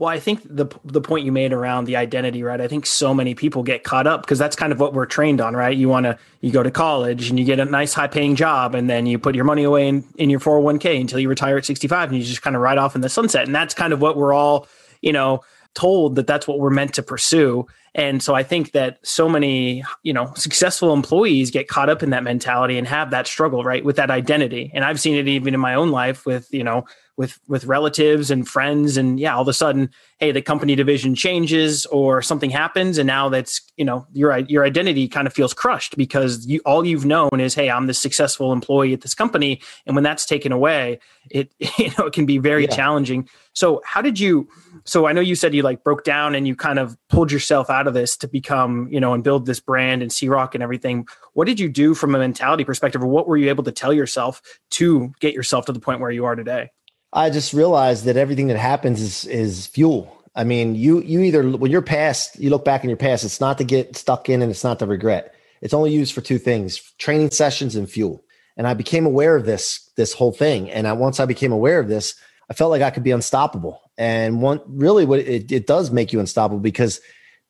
[0.00, 2.58] Well, I think the the point you made around the identity, right?
[2.58, 5.42] I think so many people get caught up because that's kind of what we're trained
[5.42, 5.76] on, right?
[5.76, 8.74] You want to you go to college and you get a nice high paying job
[8.74, 11.66] and then you put your money away in, in your 401k until you retire at
[11.66, 13.44] 65 and you just kind of ride off in the sunset.
[13.44, 14.66] And that's kind of what we're all,
[15.02, 15.42] you know,
[15.74, 17.66] told that that's what we're meant to pursue.
[17.94, 22.08] And so I think that so many, you know, successful employees get caught up in
[22.10, 24.70] that mentality and have that struggle, right, with that identity.
[24.72, 26.86] And I've seen it even in my own life with, you know,
[27.20, 31.14] with with relatives and friends and yeah all of a sudden hey the company division
[31.14, 35.52] changes or something happens and now that's you know your your identity kind of feels
[35.52, 39.60] crushed because you all you've known is hey I'm the successful employee at this company
[39.84, 40.98] and when that's taken away
[41.30, 42.74] it you know it can be very yeah.
[42.74, 43.28] challenging.
[43.52, 44.48] So how did you
[44.84, 47.68] so I know you said you like broke down and you kind of pulled yourself
[47.68, 50.62] out of this to become you know and build this brand and C Rock and
[50.62, 51.06] everything.
[51.34, 53.92] What did you do from a mentality perspective or what were you able to tell
[53.92, 56.70] yourself to get yourself to the point where you are today
[57.12, 60.16] I just realized that everything that happens is is fuel.
[60.34, 63.40] I mean, you you either when you're past, you look back in your past, it's
[63.40, 65.34] not to get stuck in and it's not to regret.
[65.60, 68.24] It's only used for two things: training sessions and fuel.
[68.56, 70.70] And I became aware of this this whole thing.
[70.70, 72.14] And I, once I became aware of this,
[72.48, 73.80] I felt like I could be unstoppable.
[73.98, 77.00] And one really, what it, it does make you unstoppable because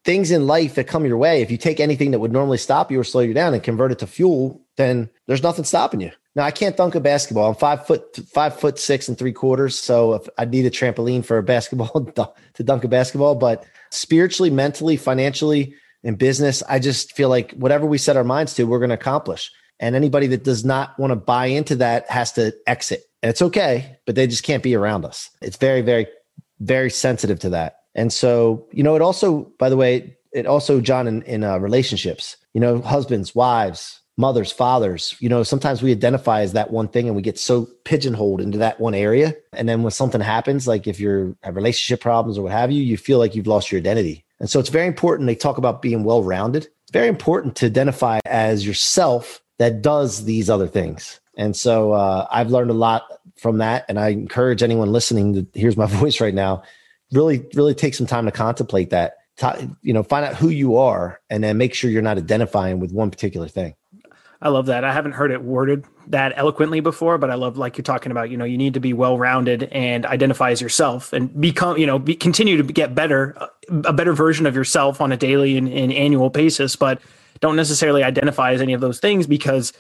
[0.05, 2.91] things in life that come your way, if you take anything that would normally stop
[2.91, 6.11] you or slow you down and convert it to fuel, then there's nothing stopping you.
[6.37, 7.49] Now I can't dunk a basketball.
[7.49, 9.79] I'm five foot five foot six and three quarters.
[9.79, 12.05] So if I need a trampoline for a basketball
[12.55, 16.63] to dunk a basketball, but spiritually, mentally, financially, in business.
[16.69, 19.51] I just feel like whatever we set our minds to, we're going to accomplish.
[19.79, 23.05] And anybody that does not want to buy into that has to exit.
[23.23, 25.31] And it's okay, but they just can't be around us.
[25.41, 26.07] It's very, very,
[26.61, 27.77] very sensitive to that.
[27.95, 31.59] And so, you know, it also, by the way, it also, John, in, in uh,
[31.59, 36.89] relationships, you know, husbands, wives, mothers, fathers, you know, sometimes we identify as that one
[36.89, 39.35] thing and we get so pigeonholed into that one area.
[39.53, 42.83] And then when something happens, like if you're have relationship problems or what have you,
[42.83, 44.25] you feel like you've lost your identity.
[44.39, 45.27] And so it's very important.
[45.27, 46.65] They talk about being well rounded.
[46.65, 51.21] It's very important to identify as yourself that does these other things.
[51.37, 53.05] And so uh, I've learned a lot
[53.37, 53.85] from that.
[53.89, 56.63] And I encourage anyone listening to here's my voice right now,
[57.13, 59.17] really, really take some time to contemplate that.
[59.81, 62.93] You know, find out who you are and then make sure you're not identifying with
[62.93, 63.75] one particular thing.
[64.43, 64.85] I love that.
[64.85, 68.31] I haven't heard it worded that eloquently before, but I love like you're talking about.
[68.31, 71.77] You know, you need to be well rounded and identify as yourself, and become.
[71.77, 73.49] You know, be, continue to get better, uh,
[73.85, 76.75] a better version of yourself on a daily and, and annual basis.
[76.75, 77.03] But
[77.41, 79.75] don't necessarily identify as any of those things because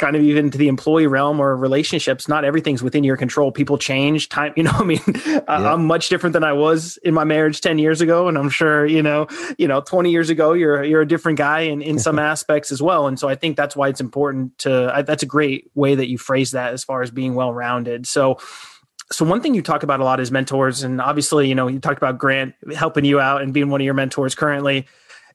[0.00, 3.52] kind of even to the employee realm or relationships, not everything's within your control.
[3.52, 4.52] People change time.
[4.60, 5.40] You know, I mean, yeah.
[5.46, 8.28] I'm much different than I was in my marriage 10 years ago.
[8.28, 11.60] And I'm sure, you know, you know, 20 years ago, you're, you're a different guy
[11.60, 13.06] in, in some aspects as well.
[13.06, 16.08] And so I think that's why it's important to, I, that's a great way that
[16.08, 18.06] you phrase that as far as being well-rounded.
[18.06, 18.38] So,
[19.12, 20.82] so one thing you talk about a lot is mentors.
[20.82, 23.84] And obviously, you know, you talked about Grant helping you out and being one of
[23.84, 24.86] your mentors currently.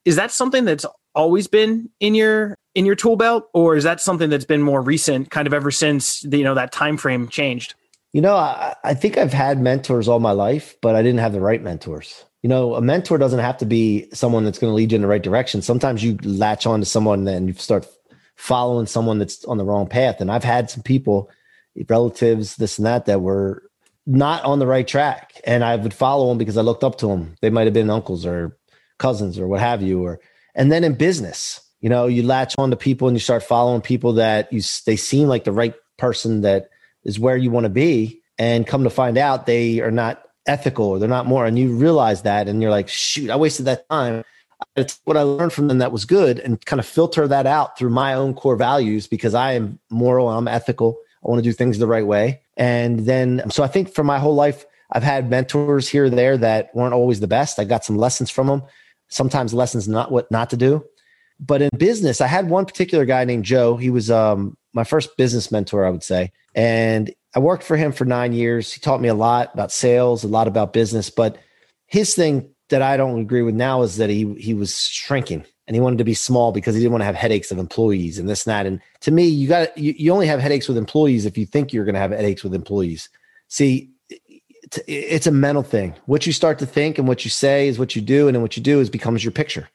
[0.04, 4.02] Is that something that's always been in your in your tool belt or is that
[4.02, 7.28] something that's been more recent kind of ever since the, you know that time frame
[7.28, 7.74] changed?
[8.14, 11.34] You know I, I think i've had mentors all my life but i didn't have
[11.34, 12.26] the right mentors.
[12.44, 15.02] You know a mentor doesn't have to be someone that's going to lead you in
[15.02, 15.62] the right direction.
[15.62, 17.88] Sometimes you latch on to someone and you start
[18.36, 20.22] following someone that's on the wrong path.
[20.22, 21.30] And i've had some people
[21.90, 23.64] relatives this and that that were
[24.06, 25.42] not on the right track.
[25.46, 27.90] And i would follow them because i looked up to them they might have been
[27.90, 28.58] uncles or
[28.98, 30.20] cousins or what have you or
[30.56, 33.82] and then in business, you know, you latch on to people and you start following
[33.82, 36.70] people that you they seem like the right person that
[37.04, 40.86] is where you want to be, and come to find out they are not ethical
[40.86, 43.88] or they're not more, and you realize that, and you're like, shoot, I wasted that
[43.90, 44.24] time.
[44.76, 47.78] It's what I learned from them that was good, and kind of filter that out
[47.78, 51.54] through my own core values because I am moral, I'm ethical, I want to do
[51.54, 54.66] things the right way, and then so I think for my whole life.
[54.92, 57.58] I've had mentors here or there that weren't always the best.
[57.58, 58.62] I got some lessons from them
[59.08, 60.84] sometimes lessons not what not to do.
[61.40, 63.76] But in business, I had one particular guy named Joe.
[63.76, 66.32] He was um, my first business mentor, I would say.
[66.54, 68.72] And I worked for him for nine years.
[68.72, 71.10] He taught me a lot about sales, a lot about business.
[71.10, 71.38] But
[71.88, 75.76] his thing that I don't agree with now is that he he was shrinking and
[75.76, 78.30] he wanted to be small because he didn't want to have headaches of employees and
[78.30, 78.66] this and that.
[78.66, 81.74] And to me, you got you, you only have headaches with employees if you think
[81.74, 83.10] you're going to have headaches with employees.
[83.48, 83.92] See,
[84.88, 85.96] it's a mental thing.
[86.06, 88.42] What you start to think and what you say is what you do, and then
[88.42, 89.70] what you do is becomes your picture.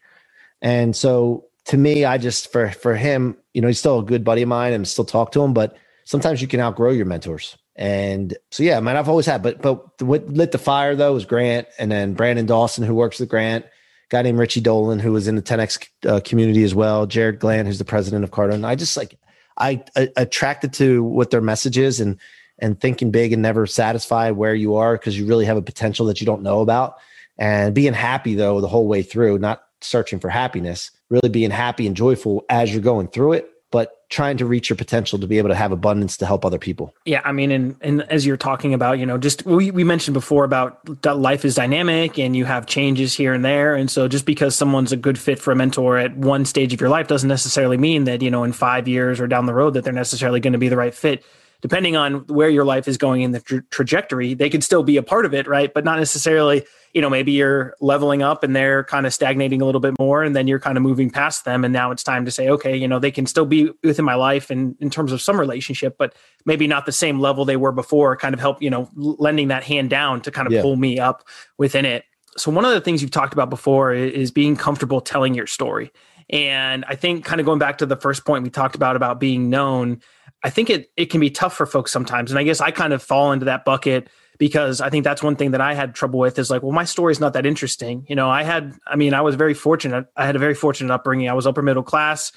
[0.62, 4.24] And so, to me, I just for for him, you know, he's still a good
[4.24, 5.52] buddy of mine, and still talk to him.
[5.52, 7.56] But sometimes you can outgrow your mentors.
[7.76, 9.42] And so, yeah, man, I've always had.
[9.42, 13.20] But but what lit the fire though was Grant, and then Brandon Dawson, who works
[13.20, 13.64] with Grant,
[14.10, 17.06] guy named Richie Dolan, who was in the 10x uh, community as well.
[17.06, 18.64] Jarrod Glandt, who's the president of Cardone.
[18.64, 19.18] I just like
[19.56, 22.18] I, I attracted to what their message is and
[22.58, 26.06] and thinking big and never satisfied where you are because you really have a potential
[26.06, 26.96] that you don't know about.
[27.38, 31.86] And being happy though the whole way through, not searching for happiness, really being happy
[31.86, 35.38] and joyful as you're going through it, but trying to reach your potential to be
[35.38, 36.92] able to have abundance to help other people.
[37.04, 40.14] Yeah, I mean, and and as you're talking about, you know, just we we mentioned
[40.14, 44.26] before about life is dynamic and you have changes here and there, and so just
[44.26, 47.28] because someone's a good fit for a mentor at one stage of your life doesn't
[47.28, 50.40] necessarily mean that you know in five years or down the road that they're necessarily
[50.40, 51.24] going to be the right fit
[51.60, 54.96] depending on where your life is going in the tra- trajectory, they could still be
[54.96, 55.72] a part of it, right?
[55.72, 59.64] But not necessarily, you know, maybe you're leveling up and they're kind of stagnating a
[59.64, 61.64] little bit more, and then you're kind of moving past them.
[61.64, 64.14] And now it's time to say, okay, you know, they can still be within my
[64.14, 66.14] life and in terms of some relationship, but
[66.46, 69.64] maybe not the same level they were before, kind of help, you know, lending that
[69.64, 70.62] hand down to kind of yeah.
[70.62, 71.24] pull me up
[71.58, 72.04] within it.
[72.36, 75.92] So, one of the things you've talked about before is being comfortable telling your story.
[76.30, 79.18] And I think, kind of going back to the first point we talked about, about
[79.18, 80.00] being known,
[80.42, 82.30] I think it it can be tough for folks sometimes.
[82.30, 85.36] And I guess I kind of fall into that bucket because I think that's one
[85.36, 88.06] thing that I had trouble with is like, well, my story's not that interesting.
[88.08, 90.06] You know, I had, I mean, I was very fortunate.
[90.16, 91.28] I had a very fortunate upbringing.
[91.28, 92.32] I was upper middle class,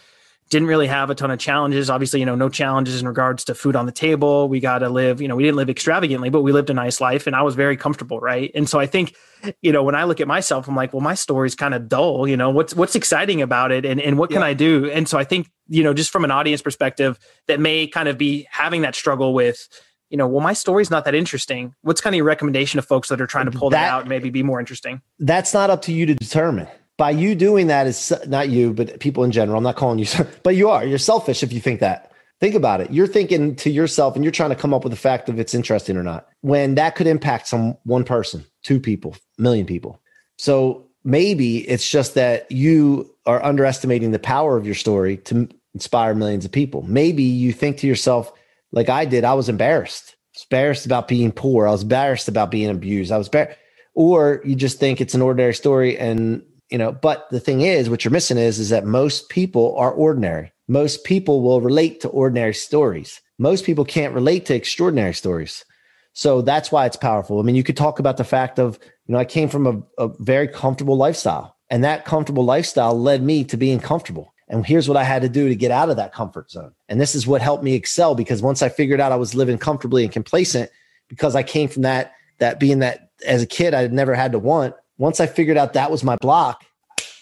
[0.53, 1.89] didn't really have a ton of challenges.
[1.89, 4.47] Obviously, you know, no challenges in regards to food on the table.
[4.47, 7.01] We got to live, you know, we didn't live extravagantly, but we lived a nice
[7.01, 8.19] life and I was very comfortable.
[8.19, 8.51] Right.
[8.53, 9.15] And so I think,
[9.61, 12.27] you know, when I look at myself, I'm like, well, my story's kind of dull.
[12.27, 14.43] You know, what's, what's exciting about it and, and what can.
[14.43, 14.89] I do?
[14.91, 18.17] And so I think you know, just from an audience perspective that may kind of
[18.17, 19.67] be having that struggle with,
[20.09, 21.73] you know, well, my story's not that interesting.
[21.81, 24.01] What's kind of your recommendation of folks that are trying to pull that, that out
[24.01, 25.01] and maybe be more interesting?
[25.19, 26.67] That's not up to you to determine.
[26.97, 29.57] By you doing that is not you, but people in general.
[29.57, 30.05] I'm not calling you,
[30.43, 30.85] but you are.
[30.85, 32.11] You're selfish if you think that.
[32.39, 32.91] Think about it.
[32.91, 35.53] You're thinking to yourself and you're trying to come up with the fact of it's
[35.53, 36.27] interesting or not.
[36.41, 40.01] When that could impact some one person, two people, million people.
[40.37, 46.13] So maybe it's just that you are underestimating the power of your story to inspire
[46.13, 46.81] millions of people.
[46.83, 48.31] Maybe you think to yourself,
[48.71, 50.15] like I did, I was embarrassed.
[50.51, 51.67] Embarrassed about being poor.
[51.67, 53.11] I was embarrassed about being abused.
[53.11, 53.57] I was embarrassed.
[53.93, 57.89] Or you just think it's an ordinary story and you know, but the thing is,
[57.89, 62.09] what you're missing is is that most people are ordinary most people will relate to
[62.09, 63.21] ordinary stories.
[63.37, 65.65] Most people can't relate to extraordinary stories.
[66.13, 67.39] So that's why it's powerful.
[67.39, 70.03] I mean, you could talk about the fact of, you know, I came from a,
[70.03, 74.33] a very comfortable lifestyle, and that comfortable lifestyle led me to being comfortable.
[74.47, 76.73] And here's what I had to do to get out of that comfort zone.
[76.87, 79.57] And this is what helped me excel because once I figured out I was living
[79.57, 80.69] comfortably and complacent,
[81.09, 84.39] because I came from that, that being that as a kid, I never had to
[84.39, 84.75] want.
[84.97, 86.63] Once I figured out that was my block,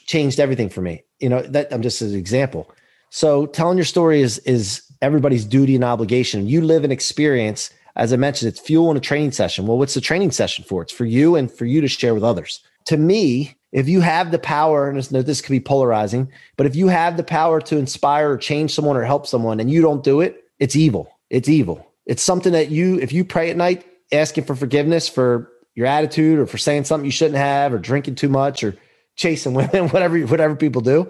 [0.06, 1.04] changed everything for me.
[1.20, 2.70] You know, that I'm just an example.
[3.10, 6.48] So telling your story is is everybody's duty and obligation.
[6.48, 7.72] You live an experience.
[7.96, 9.68] As I mentioned, it's fuel in a training session.
[9.68, 10.82] Well, what's the training session for?
[10.82, 12.62] It's for you and for you to share with others.
[12.86, 16.88] To me, if you have the power, and this could be polarizing, but if you
[16.88, 20.22] have the power to inspire or change someone or help someone and you don't do
[20.22, 21.12] it, it's evil.
[21.30, 21.86] It's evil.
[22.06, 26.40] It's something that you, if you pray at night asking for forgiveness for your attitude
[26.40, 28.76] or for saying something you shouldn't have or drinking too much or
[29.16, 31.08] chasing women, whatever, whatever people do,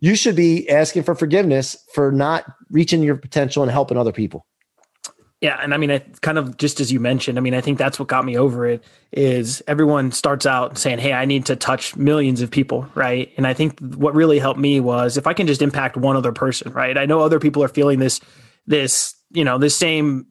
[0.00, 4.46] you should be asking for forgiveness for not reaching your potential and helping other people.
[5.42, 7.98] Yeah, and I mean, kind of just as you mentioned, I mean, I think that's
[7.98, 8.84] what got me over it.
[9.10, 13.32] Is everyone starts out saying, "Hey, I need to touch millions of people," right?
[13.36, 16.30] And I think what really helped me was if I can just impact one other
[16.30, 16.96] person, right?
[16.96, 18.20] I know other people are feeling this,
[18.68, 20.26] this, you know, this same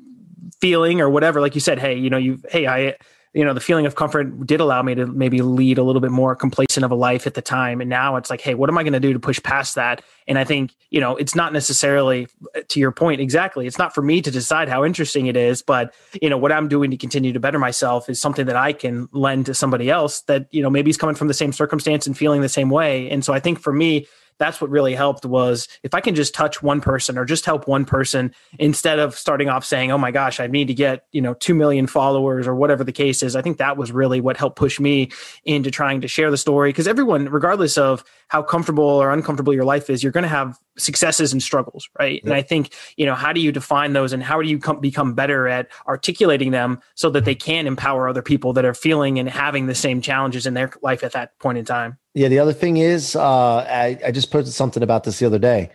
[0.62, 1.42] feeling or whatever.
[1.42, 2.96] Like you said, hey, you know, you, hey, I,
[3.34, 6.12] you know the feeling of comfort did allow me to maybe lead a little bit
[6.12, 7.82] more complacent of a life at the time.
[7.82, 10.02] And now it's like hey what am i going to do to push past that?
[10.28, 13.94] And i think you know it's not necessarily uh, to your point exactly it's not
[13.94, 16.98] for me to decide how interesting it is but you know what i'm doing to
[16.98, 20.62] continue to better myself is something that i can lend to somebody else that you
[20.62, 23.10] know maybe is coming from the same circumstance and feeling the same way.
[23.10, 24.08] And so i think for me
[24.42, 27.68] that's what really helped was if I can just touch one person or just help
[27.68, 31.22] one person instead of starting off saying, "Oh my gosh, I need to get, you
[31.22, 34.38] know, 2 million followers or whatever the case is." I think that was really what
[34.38, 35.12] helped push me
[35.46, 39.64] into trying to share the story because everyone regardless of how comfortable or uncomfortable your
[39.64, 42.22] life is, you're going to have successes and struggles, right?
[42.24, 42.32] Yeah.
[42.32, 44.80] And I think, you know, how do you define those and how do you come,
[44.80, 49.20] become better at articulating them so that they can empower other people that are feeling
[49.20, 52.00] and having the same challenges in their life at that point in time?
[52.14, 52.28] Yeah.
[52.28, 55.72] The other thing is, uh, I, I just posted something about this the other day.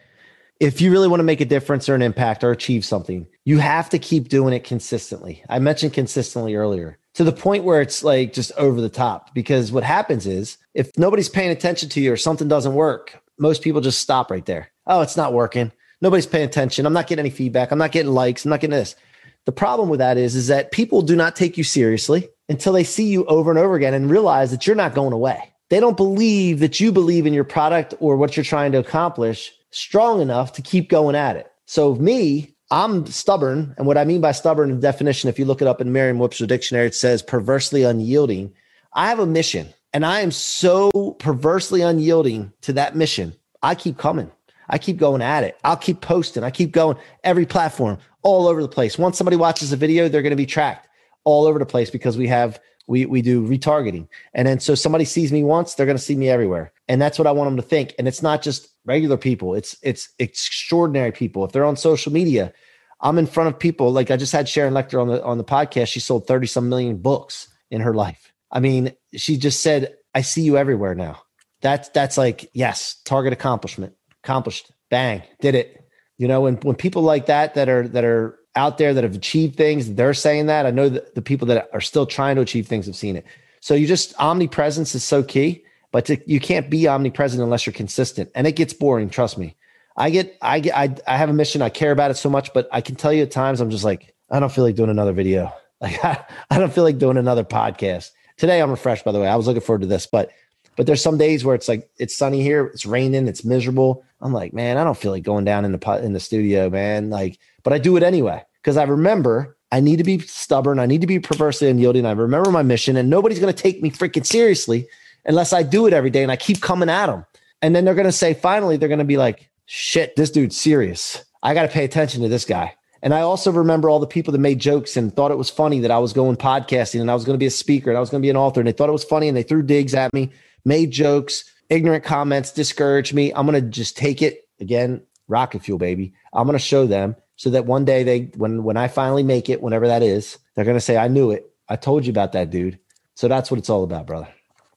[0.59, 3.59] If you really want to make a difference or an impact or achieve something, you
[3.59, 5.43] have to keep doing it consistently.
[5.51, 9.35] I mentioned consistently earlier to the point where it's like just over the top.
[9.35, 13.63] Because what happens is if nobody's paying attention to you or something doesn't work, most
[13.63, 14.71] people just stop right there.
[14.87, 15.73] Oh, it's not working.
[16.01, 16.87] Nobody's paying attention.
[16.87, 17.71] I'm not getting any feedback.
[17.71, 18.45] I'm not getting likes.
[18.45, 18.97] I'm not getting this.
[19.45, 22.85] The problem with that is, is that people do not take you seriously until they
[22.85, 25.53] see you over and over again and realize that you're not going away.
[25.69, 29.53] They don't believe that you believe in your product or what you're trying to accomplish
[29.71, 31.51] strong enough to keep going at it.
[31.67, 33.75] So me, I'm stubborn.
[33.77, 36.19] And what I mean by stubborn in definition, if you look it up in Merriam
[36.19, 38.53] Webster Dictionary, it says perversely unyielding.
[38.93, 43.35] I have a mission and I am so perversely unyielding to that mission.
[43.63, 44.31] I keep coming.
[44.69, 45.57] I keep going at it.
[45.65, 46.43] I'll keep posting.
[46.43, 48.99] I keep going every platform all over the place.
[48.99, 50.89] Once somebody watches a video, they're going to be tracked
[51.25, 54.09] all over the place because we have we we do retargeting.
[54.35, 56.73] And then so somebody sees me once, they're going to see me everywhere.
[56.89, 57.95] And that's what I want them to think.
[57.99, 59.55] And it's not just regular people.
[59.55, 61.45] It's it's extraordinary people.
[61.45, 62.53] If they're on social media,
[63.01, 65.45] I'm in front of people like I just had Sharon Lechter on the on the
[65.45, 65.89] podcast.
[65.89, 68.33] She sold 30 some million books in her life.
[68.51, 71.23] I mean, she just said, I see you everywhere now.
[71.61, 73.95] That's that's like, yes, target accomplishment.
[74.23, 74.71] Accomplished.
[74.91, 75.85] Bang, did it.
[76.17, 79.15] You know, when when people like that that are that are out there that have
[79.15, 80.67] achieved things, they're saying that.
[80.67, 83.25] I know that the people that are still trying to achieve things have seen it.
[83.61, 85.63] So you just omnipresence is so key.
[85.93, 89.09] But to, you can't be omnipresent unless you're consistent, and it gets boring.
[89.09, 89.55] Trust me.
[89.97, 91.63] I get, I get, I, I have a mission.
[91.63, 93.85] I care about it so much, but I can tell you at times I'm just
[93.85, 95.53] like, I don't feel like doing another video.
[95.79, 98.13] Like I, I don't feel like doing another podcast.
[98.39, 99.29] Today I'm refreshed, by the way.
[99.29, 100.31] I was looking forward to this, but
[100.75, 104.03] but there's some days where it's like it's sunny here, it's raining, it's miserable.
[104.23, 107.11] I'm like, man, I don't feel like going down in the in the studio, man.
[107.11, 110.79] Like, but I do it anyway because I remember I need to be stubborn.
[110.79, 112.07] I need to be perversely unyielding.
[112.07, 114.87] I remember my mission, and nobody's going to take me freaking seriously
[115.25, 117.27] unless I do it every day and I keep coming at them.
[117.61, 120.57] And then they're going to say, finally, they're going to be like, shit, this dude's
[120.57, 121.25] serious.
[121.43, 122.73] I got to pay attention to this guy.
[123.03, 125.81] And I also remember all the people that made jokes and thought it was funny
[125.81, 128.01] that I was going podcasting and I was going to be a speaker and I
[128.01, 128.61] was going to be an author.
[128.61, 130.31] And they thought it was funny and they threw digs at me,
[130.65, 135.79] made jokes, ignorant comments discouraged me, I'm going to just take it again, rocket fuel,
[135.79, 136.15] baby.
[136.33, 139.49] I'm going to show them so that one day they, when, when I finally make
[139.49, 141.51] it, whenever that is, they're going to say, I knew it.
[141.69, 142.79] I told you about that dude.
[143.15, 144.29] So that's what it's all about, brother.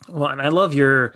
[0.08, 1.15] Well, and I love your,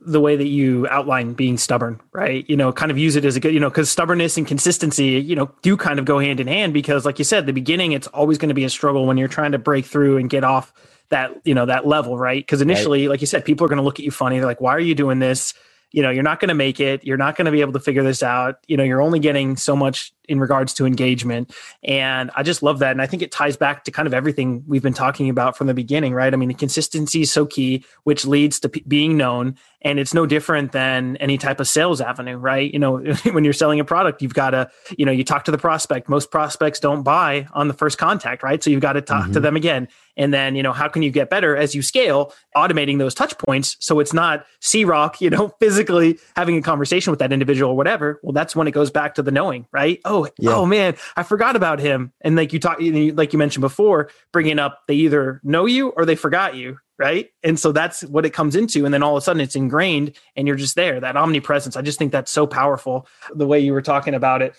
[0.00, 2.48] the way that you outline being stubborn, right?
[2.48, 5.20] You know, kind of use it as a good, you know, because stubbornness and consistency,
[5.20, 7.92] you know, do kind of go hand in hand because, like you said, the beginning,
[7.92, 10.44] it's always going to be a struggle when you're trying to break through and get
[10.44, 10.72] off
[11.10, 12.42] that, you know, that level, right?
[12.42, 13.10] Because initially, right.
[13.10, 14.38] like you said, people are going to look at you funny.
[14.38, 15.54] They're like, why are you doing this?
[15.94, 17.04] You know, you're not going to make it.
[17.04, 18.58] You're not going to be able to figure this out.
[18.66, 21.54] You know, you're only getting so much in regards to engagement.
[21.84, 22.90] And I just love that.
[22.90, 25.66] And I think it ties back to kind of everything we've been talking about from
[25.66, 26.32] the beginning, right?
[26.32, 29.56] I mean, the consistency is so key, which leads to p- being known.
[29.82, 32.72] And it's no different than any type of sales avenue, right?
[32.72, 32.98] You know,
[33.30, 36.08] when you're selling a product, you've got to, you know, you talk to the prospect.
[36.08, 38.62] Most prospects don't buy on the first contact, right?
[38.64, 39.32] So you've got to talk mm-hmm.
[39.34, 39.88] to them again.
[40.16, 43.36] And then, you know, how can you get better as you scale, automating those touch
[43.38, 47.72] points so it's not C Rock, you know, physically having a conversation with that individual
[47.72, 48.20] or whatever.
[48.22, 50.00] Well, that's when it goes back to the knowing, right?
[50.04, 50.54] Oh, oh, yeah.
[50.54, 52.12] oh man, I forgot about him.
[52.20, 56.04] And like you talk, like you mentioned before, bringing up they either know you or
[56.04, 57.28] they forgot you, right?
[57.42, 58.84] And so that's what it comes into.
[58.84, 61.76] And then all of a sudden it's ingrained and you're just there, that omnipresence.
[61.76, 64.54] I just think that's so powerful the way you were talking about it.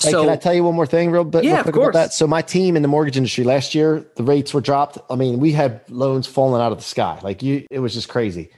[0.00, 1.44] Hey, so, can I tell you one more thing, real bit?
[1.44, 1.94] Yeah, real of course.
[1.94, 2.12] that.
[2.12, 4.98] So my team in the mortgage industry last year, the rates were dropped.
[5.10, 7.18] I mean, we had loans falling out of the sky.
[7.22, 8.50] Like you, it was just crazy.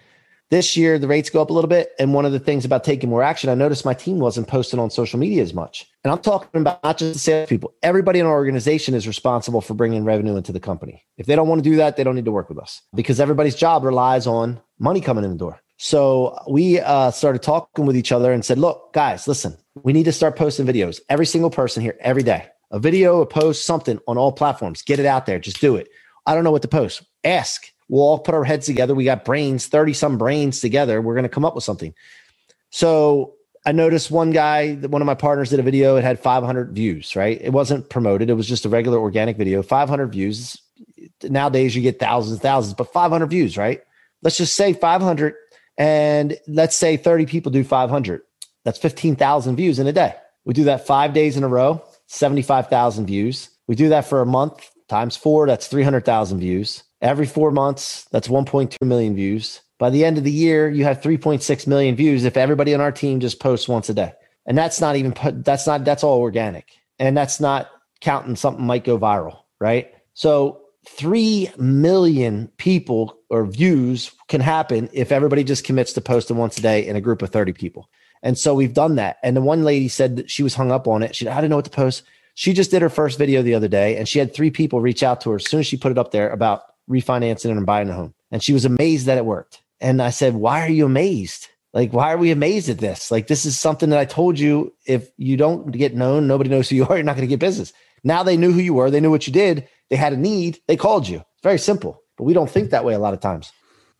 [0.48, 1.90] This year, the rates go up a little bit.
[1.98, 4.78] And one of the things about taking more action, I noticed my team wasn't posting
[4.78, 5.86] on social media as much.
[6.04, 7.74] And I'm talking about not just the salespeople.
[7.82, 11.04] Everybody in our organization is responsible for bringing revenue into the company.
[11.16, 13.18] If they don't want to do that, they don't need to work with us because
[13.18, 15.60] everybody's job relies on money coming in the door.
[15.78, 20.04] So we uh, started talking with each other and said, look, guys, listen, we need
[20.04, 21.00] to start posting videos.
[21.08, 24.82] Every single person here, every day, a video, a post, something on all platforms.
[24.82, 25.38] Get it out there.
[25.38, 25.88] Just do it.
[26.24, 27.02] I don't know what to post.
[27.24, 27.70] Ask.
[27.88, 28.94] We'll all put our heads together.
[28.94, 31.00] We got brains, 30 some brains together.
[31.00, 31.94] We're going to come up with something.
[32.70, 33.34] So
[33.64, 35.96] I noticed one guy, one of my partners did a video.
[35.96, 37.40] It had 500 views, right?
[37.40, 38.30] It wasn't promoted.
[38.30, 40.60] It was just a regular organic video, 500 views.
[41.22, 43.80] Nowadays you get thousands, thousands, but 500 views, right?
[44.22, 45.34] Let's just say 500
[45.78, 48.22] and let's say 30 people do 500.
[48.64, 50.14] That's 15,000 views in a day.
[50.44, 53.50] We do that five days in a row, 75,000 views.
[53.66, 56.84] We do that for a month times four, that's 300,000 views.
[57.00, 59.60] Every four months, that's 1.2 million views.
[59.78, 62.92] By the end of the year, you have 3.6 million views if everybody on our
[62.92, 64.12] team just posts once a day.
[64.46, 66.68] And that's not even, that's not, that's all organic.
[66.98, 67.68] And that's not
[68.00, 69.92] counting something might go viral, right?
[70.14, 76.58] So 3 million people or views can happen if everybody just commits to posting once
[76.58, 77.88] a day in a group of 30 people.
[78.22, 79.18] And so we've done that.
[79.22, 81.14] And the one lady said that she was hung up on it.
[81.14, 82.02] She I didn't know what to post.
[82.34, 85.02] She just did her first video the other day and she had three people reach
[85.02, 87.88] out to her as soon as she put it up there about refinancing and buying
[87.88, 88.14] a home.
[88.30, 89.62] And she was amazed that it worked.
[89.80, 91.48] And I said, Why are you amazed?
[91.76, 93.10] Like, why are we amazed at this?
[93.10, 96.70] Like, this is something that I told you if you don't get known, nobody knows
[96.70, 97.74] who you are, you're not going to get business.
[98.02, 100.58] Now they knew who you were, they knew what you did, they had a need,
[100.68, 101.18] they called you.
[101.18, 103.52] It's very simple, but we don't think that way a lot of times.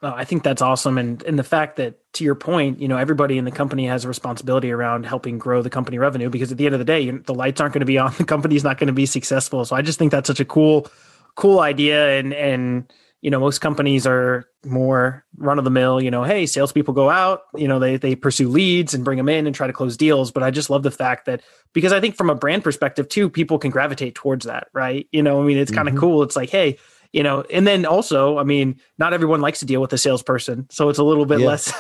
[0.03, 0.99] Oh, I think that's awesome.
[0.99, 4.05] And and the fact that to your point, you know, everybody in the company has
[4.05, 7.11] a responsibility around helping grow the company revenue because at the end of the day,
[7.11, 9.65] the lights aren't going to be on, the company's not going to be successful.
[9.65, 10.89] So I just think that's such a cool,
[11.35, 12.19] cool idea.
[12.19, 16.45] And and you know, most companies are more run of the mill, you know, hey,
[16.45, 19.67] salespeople go out, you know, they they pursue leads and bring them in and try
[19.67, 20.31] to close deals.
[20.31, 21.41] But I just love the fact that
[21.73, 25.09] because I think from a brand perspective too, people can gravitate towards that, right?
[25.11, 26.01] You know, I mean, it's kind of mm-hmm.
[26.01, 26.23] cool.
[26.23, 26.79] It's like, hey,
[27.17, 30.67] you know, and then also, I mean, not everyone likes to deal with a salesperson,
[30.69, 31.47] so it's a little bit yeah.
[31.47, 31.73] less,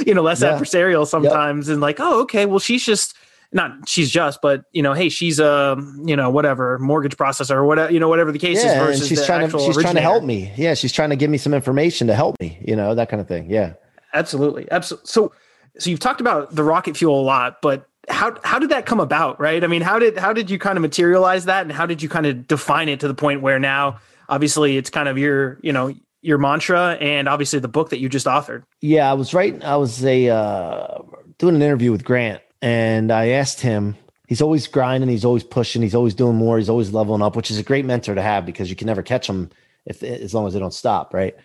[0.06, 0.56] you know, less yeah.
[0.56, 1.68] adversarial sometimes.
[1.68, 3.16] And like, oh, okay, well, she's just
[3.50, 7.64] not she's just, but you know, hey, she's a you know whatever mortgage processor or
[7.64, 9.00] whatever you know whatever the case yeah, is.
[9.00, 9.82] and she's trying to she's originator.
[9.82, 10.52] trying to help me.
[10.54, 12.56] Yeah, she's trying to give me some information to help me.
[12.64, 13.50] You know that kind of thing.
[13.50, 13.72] Yeah,
[14.12, 15.08] absolutely, absolutely.
[15.08, 15.32] So,
[15.76, 19.00] so you've talked about the rocket fuel a lot, but how how did that come
[19.00, 19.40] about?
[19.40, 19.64] Right?
[19.64, 22.08] I mean, how did how did you kind of materialize that, and how did you
[22.08, 23.98] kind of define it to the point where now,
[24.28, 28.08] obviously, it's kind of your you know your mantra and obviously the book that you
[28.08, 28.64] just authored.
[28.80, 29.62] Yeah, I was writing.
[29.62, 30.98] I was a uh,
[31.38, 33.94] doing an interview with Grant and I asked him,
[34.26, 37.50] he's always grinding, he's always pushing, he's always doing more, he's always leveling up, which
[37.50, 39.50] is a great mentor to have because you can never catch them
[39.84, 41.36] if as long as they don't stop, right?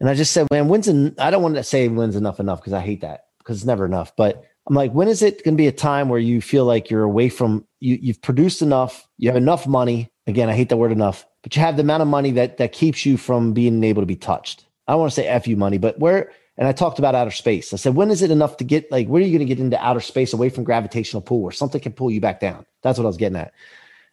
[0.00, 2.60] And I just said, man, when's en- I don't want to say when's enough enough
[2.60, 4.14] because I hate that because it's never enough.
[4.14, 6.90] But I'm like, when is it going to be a time where you feel like
[6.90, 7.98] you're away from you?
[7.98, 10.12] You've produced enough, you have enough money.
[10.26, 12.72] Again, I hate that word enough, but you have the amount of money that that
[12.72, 14.64] keeps you from being able to be touched.
[14.88, 17.30] I don't want to say f you money, but where and I talked about outer
[17.30, 17.72] space.
[17.72, 19.62] I said, when is it enough to get like, where are you going to get
[19.62, 22.66] into outer space away from gravitational pull where something can pull you back down?
[22.82, 23.52] That's what I was getting at.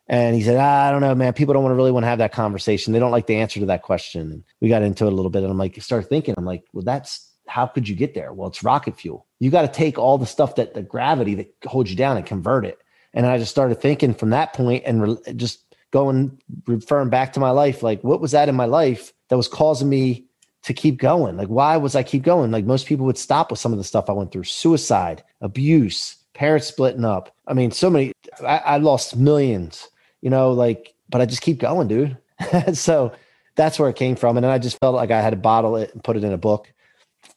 [0.07, 1.33] And he said, ah, I don't know, man.
[1.33, 2.93] People don't want to really want to have that conversation.
[2.93, 4.31] They don't like the answer to that question.
[4.31, 5.41] And we got into it a little bit.
[5.41, 8.31] And I'm like, start thinking, I'm like, well, that's how could you get there?
[8.31, 9.25] Well, it's rocket fuel.
[9.39, 12.25] You got to take all the stuff that the gravity that holds you down and
[12.27, 12.77] convert it.
[13.13, 15.62] And I just started thinking from that point and re- just
[15.93, 16.37] going,
[16.67, 19.87] referring back to my life, like what was that in my life that was causing
[19.87, 20.25] me
[20.63, 21.37] to keep going?
[21.37, 22.51] Like, why was I keep going?
[22.51, 26.17] Like most people would stop with some of the stuff I went through suicide, abuse,
[26.33, 27.33] parents splitting up.
[27.47, 29.87] I mean, so many, I, I lost millions,
[30.21, 32.17] you know, like, but I just keep going, dude.
[32.73, 33.13] so
[33.55, 34.35] that's where it came from.
[34.35, 36.33] And then I just felt like I had to bottle it and put it in
[36.33, 36.73] a book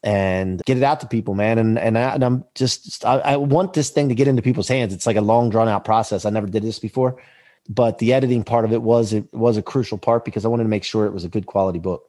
[0.03, 1.59] and get it out to people, man.
[1.59, 4.95] And and, I, am just I, I, want this thing to get into people's hands.
[4.95, 6.25] It's like a long drawn out process.
[6.25, 7.21] I never did this before,
[7.69, 10.65] but the editing part of it was it was a crucial part because I wanted
[10.65, 12.05] to make sure it was a good quality book.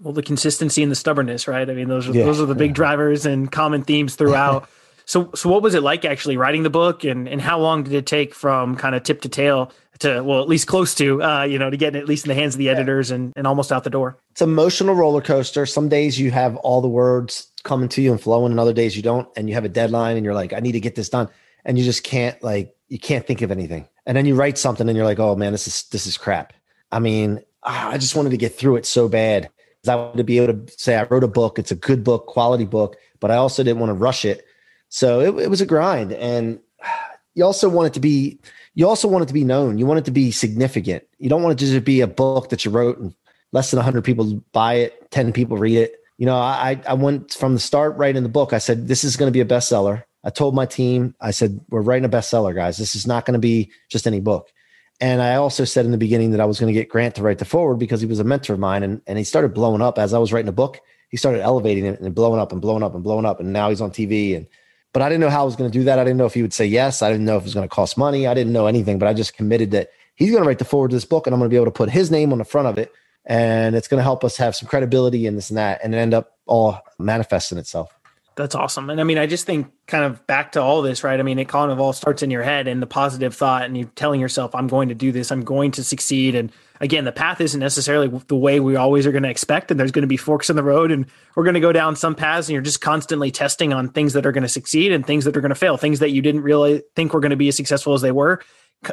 [0.00, 1.68] Well, the consistency and the stubbornness, right?
[1.68, 2.24] I mean, those are yeah.
[2.24, 4.68] those are the big drivers and common themes throughout.
[5.04, 7.92] so so what was it like actually writing the book, and and how long did
[7.92, 11.44] it take from kind of tip to tail to well at least close to uh,
[11.44, 13.72] you know to get at least in the hands of the editors and, and almost
[13.72, 17.88] out the door it's emotional roller coaster some days you have all the words coming
[17.88, 20.24] to you and flowing and other days you don't and you have a deadline and
[20.24, 21.28] you're like i need to get this done
[21.64, 24.88] and you just can't like you can't think of anything and then you write something
[24.88, 26.52] and you're like oh man this is this is crap
[26.90, 29.48] i mean i just wanted to get through it so bad
[29.86, 32.26] i wanted to be able to say i wrote a book it's a good book
[32.26, 34.44] quality book but i also didn't want to rush it
[34.88, 36.58] so it, it was a grind and
[37.34, 38.40] you also want it to be
[38.78, 39.76] you also want it to be known.
[39.76, 41.02] You want it to be significant.
[41.18, 43.12] You don't want it to just be a book that you wrote and
[43.50, 45.96] less than 100 people buy it, 10 people read it.
[46.16, 48.52] You know, I, I went from the start right in the book.
[48.52, 50.04] I said, this is going to be a bestseller.
[50.28, 52.76] I told my team, I said, we're writing a bestseller, guys.
[52.76, 54.52] This is not going to be just any book.
[55.00, 57.22] And I also said in the beginning that I was going to get Grant to
[57.22, 58.82] write the foreword because he was a mentor of mine.
[58.82, 60.80] And, and he started blowing up as I was writing a book.
[61.08, 63.40] He started elevating it and blowing up and blowing up and blowing up.
[63.40, 64.36] And now he's on TV.
[64.36, 64.46] And
[64.92, 65.98] but I didn't know how I was going to do that.
[65.98, 67.00] I didn't know if he would say yes.
[67.00, 68.26] I didn't know if it was going to cost money.
[68.26, 70.90] I didn't know anything, but I just committed that he's going to write the foreword
[70.90, 72.44] to this book and I'm going to be able to put his name on the
[72.44, 72.92] front of it.
[73.24, 76.12] And it's going to help us have some credibility and this and that and end
[76.12, 77.97] up all manifesting itself.
[78.38, 78.88] That's awesome.
[78.88, 81.18] And I mean, I just think kind of back to all this, right?
[81.18, 83.76] I mean, it kind of all starts in your head and the positive thought, and
[83.76, 86.36] you're telling yourself, I'm going to do this, I'm going to succeed.
[86.36, 89.72] And again, the path isn't necessarily the way we always are going to expect.
[89.72, 91.96] And there's going to be forks in the road, and we're going to go down
[91.96, 95.04] some paths, and you're just constantly testing on things that are going to succeed and
[95.04, 97.36] things that are going to fail, things that you didn't really think were going to
[97.36, 98.40] be as successful as they were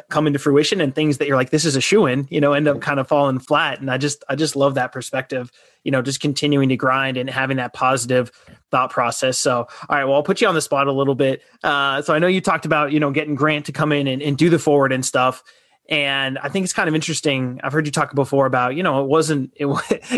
[0.08, 2.52] come into fruition and things that you're like this is a shoe in you know
[2.52, 3.80] end up kind of falling flat.
[3.80, 5.50] And i just i just love that perspective
[5.84, 8.32] you know just continuing to grind and having that positive
[8.70, 9.38] thought process.
[9.38, 11.42] So all right well i'll put you on the spot a little bit.
[11.62, 14.22] Uh, so i know you talked about you know getting grant to come in and,
[14.22, 15.42] and do the foreword and stuff
[15.88, 17.60] and I think it's kind of interesting.
[17.62, 19.66] I've heard you talk before about, you know, it wasn't it,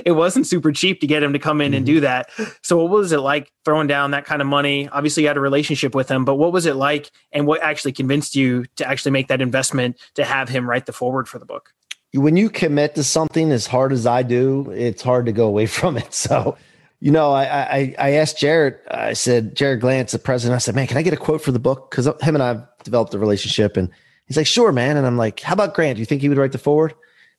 [0.04, 1.76] it wasn't super cheap to get him to come in mm-hmm.
[1.76, 2.30] and do that.
[2.62, 4.88] So what was it like throwing down that kind of money?
[4.88, 7.92] Obviously, you had a relationship with him, but what was it like, and what actually
[7.92, 11.46] convinced you to actually make that investment to have him write the foreword for the
[11.46, 11.72] book?
[12.14, 15.66] When you commit to something as hard as I do, it's hard to go away
[15.66, 16.14] from it.
[16.14, 16.56] So,
[17.00, 18.78] you know, I I, I asked Jarrod.
[18.90, 20.56] I said, Jarrod Glandt, the president.
[20.56, 21.90] I said, man, can I get a quote for the book?
[21.90, 23.90] Because him and I've developed a relationship and
[24.28, 24.96] He's like, sure, man.
[24.96, 25.96] And I'm like, how about Grant?
[25.96, 26.94] Do you think he would write the foreword?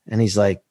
[0.08, 0.62] And he's like,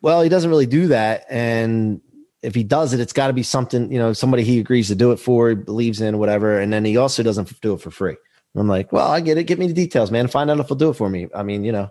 [0.00, 1.26] well, he doesn't really do that.
[1.28, 2.00] And
[2.42, 4.94] if he does it, it's got to be something, you know, somebody he agrees to
[4.94, 6.58] do it for, believes in, whatever.
[6.58, 8.16] And then he also doesn't do it for free.
[8.54, 9.44] And I'm like, well, I get it.
[9.44, 10.28] Give me the details, man.
[10.28, 11.28] Find out if he'll do it for me.
[11.34, 11.90] I mean, you know.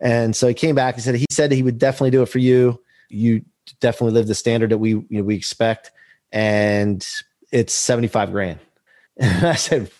[0.00, 2.38] And so he came back and said he said he would definitely do it for
[2.38, 2.82] you.
[3.08, 3.44] You
[3.80, 5.92] definitely live the standard that we you know, we expect,
[6.32, 7.06] and
[7.52, 8.58] it's seventy five grand.
[9.16, 9.92] And I said,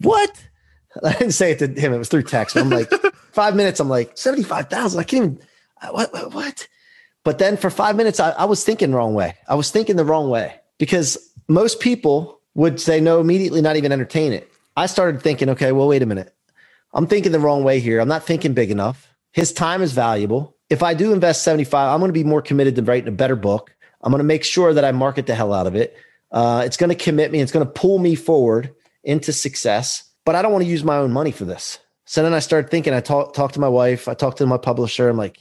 [0.00, 0.47] what?
[1.04, 1.92] I didn't say it to him.
[1.92, 2.56] It was through text.
[2.56, 2.90] I'm like,
[3.32, 3.80] five minutes.
[3.80, 4.98] I'm like, 75,000.
[4.98, 5.40] I can't even,
[5.82, 6.68] uh, what, what, what?
[7.24, 9.34] But then for five minutes, I, I was thinking the wrong way.
[9.48, 11.18] I was thinking the wrong way because
[11.48, 14.50] most people would say no immediately, not even entertain it.
[14.76, 16.34] I started thinking, okay, well, wait a minute.
[16.94, 18.00] I'm thinking the wrong way here.
[18.00, 19.08] I'm not thinking big enough.
[19.32, 20.56] His time is valuable.
[20.70, 23.36] If I do invest 75, I'm going to be more committed to writing a better
[23.36, 23.74] book.
[24.02, 25.96] I'm going to make sure that I market the hell out of it.
[26.30, 27.40] Uh, it's going to commit me.
[27.40, 30.98] It's going to pull me forward into success but I don't want to use my
[30.98, 31.78] own money for this.
[32.04, 35.08] So then I started thinking, I talked to my wife, I talked to my publisher.
[35.08, 35.38] I'm like,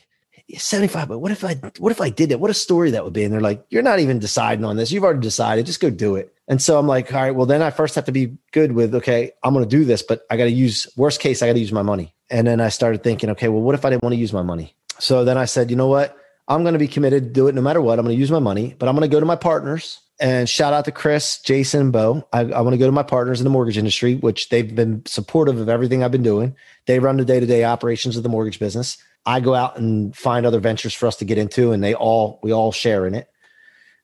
[0.56, 2.40] 75, but what if I what if I did it?
[2.40, 3.26] What a story that would be.
[3.26, 4.90] And they're like, You're not even deciding on this.
[4.90, 5.66] You've already decided.
[5.66, 6.34] Just go do it.
[6.48, 8.96] And so I'm like, all right, well, then I first have to be good with,
[8.96, 11.82] okay, I'm gonna do this, but I gotta use worst case, I gotta use my
[11.82, 12.16] money.
[12.30, 14.42] And then I started thinking, okay, well, what if I didn't want to use my
[14.42, 14.74] money?
[15.00, 16.16] So then I said, you know what?
[16.48, 18.00] I'm gonna be committed to do it no matter what.
[18.00, 20.86] I'm gonna use my money, but I'm gonna go to my partners and shout out
[20.86, 22.28] to Chris, Jason, and Bo.
[22.34, 25.06] I, I want to go to my partners in the mortgage industry, which they've been
[25.06, 26.56] supportive of everything I've been doing.
[26.86, 28.98] They run the day to day operations of the mortgage business.
[29.26, 32.40] I go out and find other ventures for us to get into, and they all
[32.42, 33.30] we all share in it.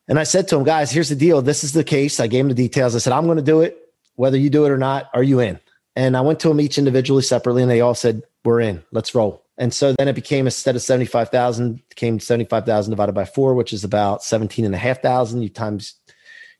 [0.08, 1.42] And I said to them, guys, here's the deal.
[1.42, 2.20] This is the case.
[2.20, 2.94] I gave them the details.
[2.94, 3.78] I said, I'm going to do it,
[4.16, 5.10] whether you do it or not.
[5.14, 5.60] Are you in?
[5.96, 8.84] And I went to them each individually, separately, and they all said, "We're in.
[8.92, 13.54] Let's roll." And so then it became instead of 75,000, became 75,000 divided by four,
[13.54, 15.44] which is about 17 and a half thousand.
[15.44, 15.94] You times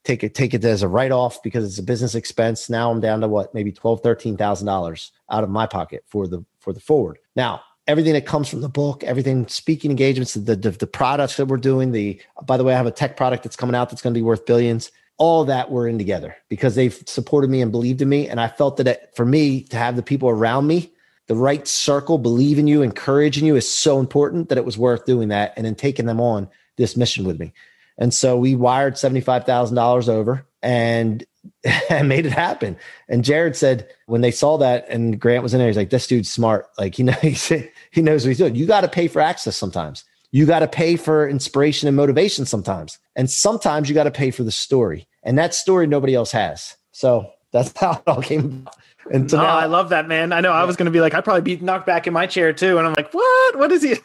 [0.04, 2.70] take it take it as a write off because it's a business expense.
[2.70, 6.28] Now I'm down to what maybe twelve thirteen thousand dollars out of my pocket for
[6.28, 7.20] the for the foreword.
[7.36, 11.48] Now everything that comes from the book, everything speaking engagements, the, the the products that
[11.48, 11.92] we're doing.
[11.92, 14.18] The by the way, I have a tech product that's coming out that's going to
[14.18, 14.92] be worth billions.
[15.18, 18.48] All that we're in together because they've supported me and believed in me, and I
[18.48, 20.92] felt that it, for me to have the people around me
[21.28, 25.06] the right circle believe in you, encouraging you is so important that it was worth
[25.06, 27.54] doing that and then taking them on this mission with me.
[27.98, 31.24] And so we wired $75,000 over and,
[31.90, 32.78] and made it happen.
[33.08, 36.08] And Jarrod said, when they saw that and Grant was in there, he's like, this
[36.08, 36.68] dude's smart.
[36.78, 37.52] Like, he knows,
[37.92, 38.56] he knows what he's doing.
[38.56, 40.04] You got to pay for access sometimes.
[40.32, 42.98] You got to pay for inspiration and motivation sometimes.
[43.16, 45.08] And sometimes you got to pay for the story.
[45.22, 46.76] And that story nobody else has.
[46.92, 48.76] So that's how it all came about.
[49.12, 50.32] And so oh, now, I love that, man.
[50.32, 50.62] I know yeah.
[50.62, 52.78] I was going to be like, I'd probably be knocked back in my chair too.
[52.78, 53.58] And I'm like, what?
[53.58, 53.96] What is he?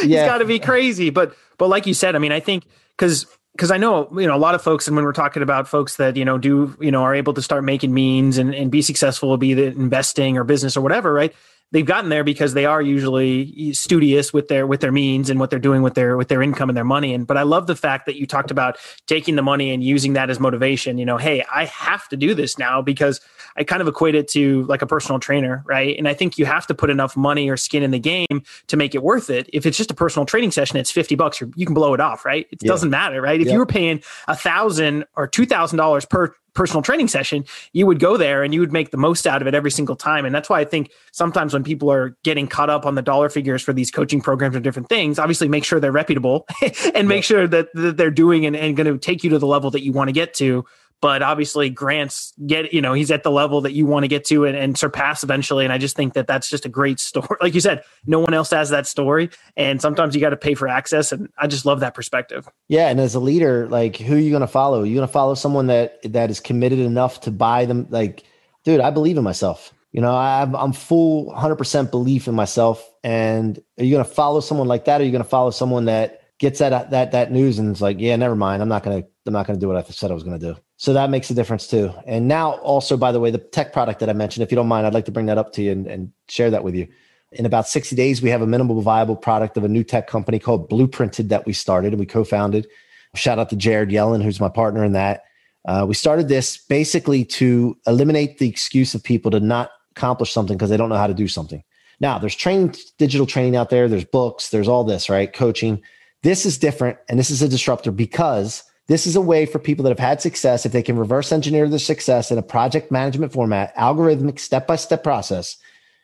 [0.00, 0.26] He's yeah.
[0.26, 1.10] got to be crazy.
[1.10, 2.64] But, but like you said, I mean, I think
[2.96, 5.68] because because I know you know a lot of folks, and when we're talking about
[5.68, 8.70] folks that you know do you know are able to start making means and, and
[8.70, 11.34] be successful, be the investing or business or whatever, right?
[11.72, 15.50] They've gotten there because they are usually studious with their with their means and what
[15.50, 17.12] they're doing with their with their income and their money.
[17.12, 20.12] And but i love the fact that you talked about taking the money and using
[20.14, 20.98] that as motivation.
[20.98, 23.20] You know hey i have to do this now because
[23.56, 25.96] i kind of equate it to like a personal trainer right?
[25.98, 28.76] And i think you have to put enough money or skin in the game to
[28.76, 29.50] make it worth it.
[29.52, 32.24] If it's just a personal training session it's 50 bucks you can blow it off
[32.24, 32.46] right?
[32.50, 32.68] It yeah.
[32.68, 33.40] doesn't matter right?
[33.40, 33.54] If yeah.
[33.54, 37.98] you were paying a thousand or two thousand dollars per personal training session, you would
[37.98, 40.24] go there and you would make the most out of it every single time.
[40.24, 43.28] And that's why I think sometimes when people are getting caught up on the dollar
[43.28, 46.46] figures for these coaching programs or different things, obviously make sure they're reputable
[46.94, 49.46] and make sure that, that they're doing and, and going to take you to the
[49.46, 50.64] level that you want to get to
[51.00, 54.24] but obviously Grant's get you know he's at the level that you want to get
[54.26, 55.64] to and, and, surpass eventually.
[55.64, 57.26] And I just think that that's just a great story.
[57.40, 60.54] Like you said, no one else has that story, and sometimes you got to pay
[60.54, 61.12] for access.
[61.12, 62.48] And I just love that perspective.
[62.68, 64.82] Yeah, and as a leader, like who are you going to follow?
[64.82, 67.86] Are you going to follow someone that that is committed enough to buy them?
[67.90, 68.24] Like,
[68.64, 69.72] dude, I believe in myself.
[69.94, 72.84] You know, I'm, I'm full 100% belief in myself.
[73.04, 75.00] And are you going to follow someone like that?
[75.00, 77.80] Or are you going to follow someone that gets that that that news and it's
[77.80, 78.60] like, yeah, never mind.
[78.60, 80.38] I'm not going to I'm not going to do what I said I was going
[80.38, 80.60] to do.
[80.76, 81.92] So that makes a difference too.
[82.06, 84.68] And now, also, by the way, the tech product that I mentioned, if you don't
[84.68, 86.88] mind, I'd like to bring that up to you and, and share that with you.
[87.32, 90.38] In about 60 days, we have a minimal viable product of a new tech company
[90.38, 92.66] called Blueprinted that we started and we co founded.
[93.14, 95.22] Shout out to Jared Yellen, who's my partner in that.
[95.64, 100.56] Uh, we started this basically to eliminate the excuse of people to not accomplish something
[100.56, 101.62] because they don't know how to do something.
[102.00, 105.32] Now, there's training, digital training out there, there's books, there's all this, right?
[105.32, 105.80] Coaching.
[106.22, 109.82] This is different and this is a disruptor because this is a way for people
[109.84, 113.32] that have had success, if they can reverse engineer their success in a project management
[113.32, 115.56] format, algorithmic step by step process,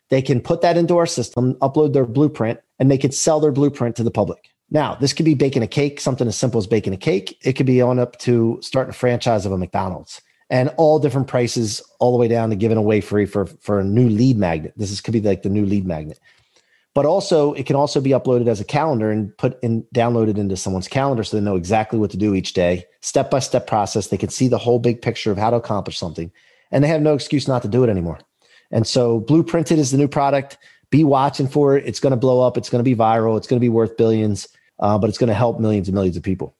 [0.09, 3.51] they can put that into our system, upload their blueprint, and they can sell their
[3.51, 4.49] blueprint to the public.
[4.71, 7.37] Now, this could be baking a cake, something as simple as baking a cake.
[7.43, 11.27] It could be on up to starting a franchise of a McDonald's and all different
[11.27, 14.73] prices, all the way down to giving away free for, for a new lead magnet.
[14.75, 16.19] This is, could be like the new lead magnet
[16.93, 20.57] but also it can also be uploaded as a calendar and put in downloaded into
[20.57, 22.85] someone's calendar so they know exactly what to do each day.
[23.01, 25.97] Step by step process they can see the whole big picture of how to accomplish
[25.97, 26.31] something
[26.71, 28.19] and they have no excuse not to do it anymore.
[28.71, 30.57] And so blueprinted is the new product.
[30.89, 31.85] Be watching for it.
[31.85, 32.57] It's going to blow up.
[32.57, 33.37] It's going to be viral.
[33.37, 34.47] It's going to be worth billions
[34.81, 36.55] uh, but it's going to help millions and millions of people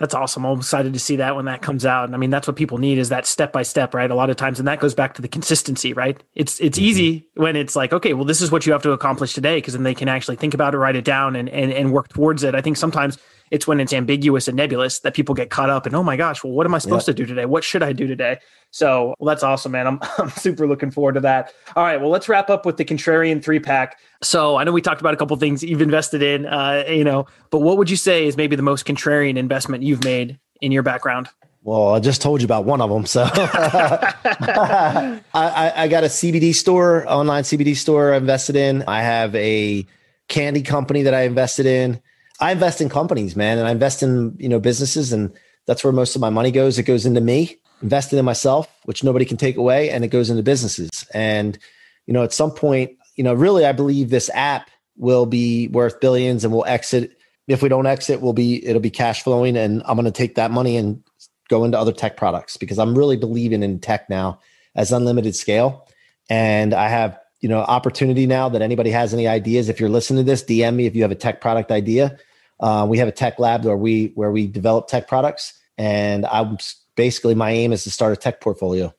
[0.00, 0.46] that's awesome.
[0.46, 2.06] I'm excited to see that when that comes out.
[2.06, 4.10] And I mean, that's what people need is that step by step, right?
[4.10, 6.20] A lot of times, and that goes back to the consistency, right?
[6.34, 6.86] It's it's mm-hmm.
[6.86, 9.74] easy when it's like, okay, well, this is what you have to accomplish today, because
[9.74, 12.42] then they can actually think about it, write it down, and and and work towards
[12.42, 12.54] it.
[12.54, 13.18] I think sometimes
[13.50, 16.44] it's when it's ambiguous and nebulous that people get caught up and, oh my gosh,
[16.44, 17.16] well, what am I supposed yep.
[17.16, 17.46] to do today?
[17.46, 18.38] What should I do today?
[18.70, 19.86] So well, that's awesome, man.
[19.86, 21.52] I'm, I'm super looking forward to that.
[21.74, 22.00] All right.
[22.00, 23.98] Well, let's wrap up with the contrarian three pack.
[24.22, 27.26] So I know we talked about a couple things you've invested in, uh, you know,
[27.50, 30.82] but what would you say is maybe the most contrarian investment you've made in your
[30.82, 31.28] background?
[31.62, 33.04] Well, I just told you about one of them.
[33.04, 38.84] So I, I, I, got a CBD store, online CBD store I invested in.
[38.86, 39.86] I have a
[40.28, 42.00] candy company that I invested in.
[42.40, 45.32] I invest in companies, man, and I invest in you know businesses, and
[45.66, 46.78] that's where most of my money goes.
[46.78, 50.30] It goes into me, investing in myself, which nobody can take away, and it goes
[50.30, 50.90] into businesses.
[51.12, 51.58] And
[52.06, 56.00] you know, at some point, you know, really, I believe this app will be worth
[56.00, 57.16] billions, and we'll exit.
[57.46, 60.36] If we don't exit, we'll be it'll be cash flowing, and I'm going to take
[60.36, 61.02] that money and
[61.48, 64.40] go into other tech products because I'm really believing in tech now
[64.74, 65.86] as unlimited scale,
[66.30, 69.68] and I have you know opportunity now that anybody has any ideas.
[69.68, 72.16] If you're listening to this, DM me if you have a tech product idea
[72.60, 76.58] uh, we have a tech lab where we where we develop tech products, and I'm
[76.96, 78.94] basically my aim is to start a tech portfolio.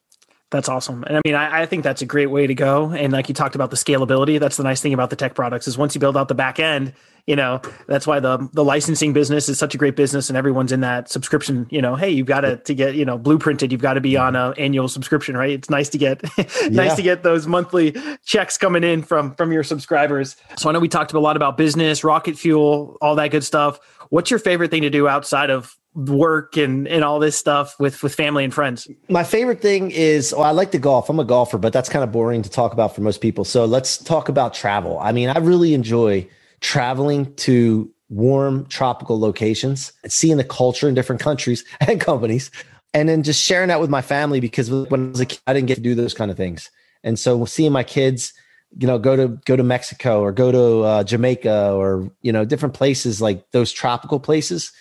[0.51, 1.03] That's awesome.
[1.03, 2.91] And I mean, I, I, think that's a great way to go.
[2.91, 5.65] And like you talked about the scalability, that's the nice thing about the tech products
[5.65, 6.91] is once you build out the back end,
[7.25, 10.73] you know, that's why the the licensing business is such a great business and everyone's
[10.73, 13.81] in that subscription, you know, hey, you've got to to get, you know, blueprinted, you've
[13.81, 15.51] got to be on an annual subscription, right?
[15.51, 16.95] It's nice to get nice yeah.
[16.95, 17.95] to get those monthly
[18.25, 20.35] checks coming in from from your subscribers.
[20.57, 23.79] So I know we talked a lot about business, rocket fuel, all that good stuff.
[24.09, 28.01] What's your favorite thing to do outside of work and and all this stuff with
[28.03, 28.87] with family and friends?
[29.09, 31.09] My favorite thing is well i like to golf.
[31.09, 33.43] I'm a golfer but that's kind of boring to talk about for most people.
[33.43, 34.99] So let's talk about travel.
[34.99, 36.27] I mean i really enjoy
[36.61, 42.51] traveling to warm tropical locations seeing the culture in different countries and companies
[42.93, 45.53] and then just sharing that with my family because when i was a kid i
[45.53, 46.69] didn't get to do those kind of things.
[47.03, 48.33] And so seeing my kids
[48.77, 52.45] you know go to go to mexico or go to uh, jamaica or you know
[52.45, 54.71] different places like those tropical places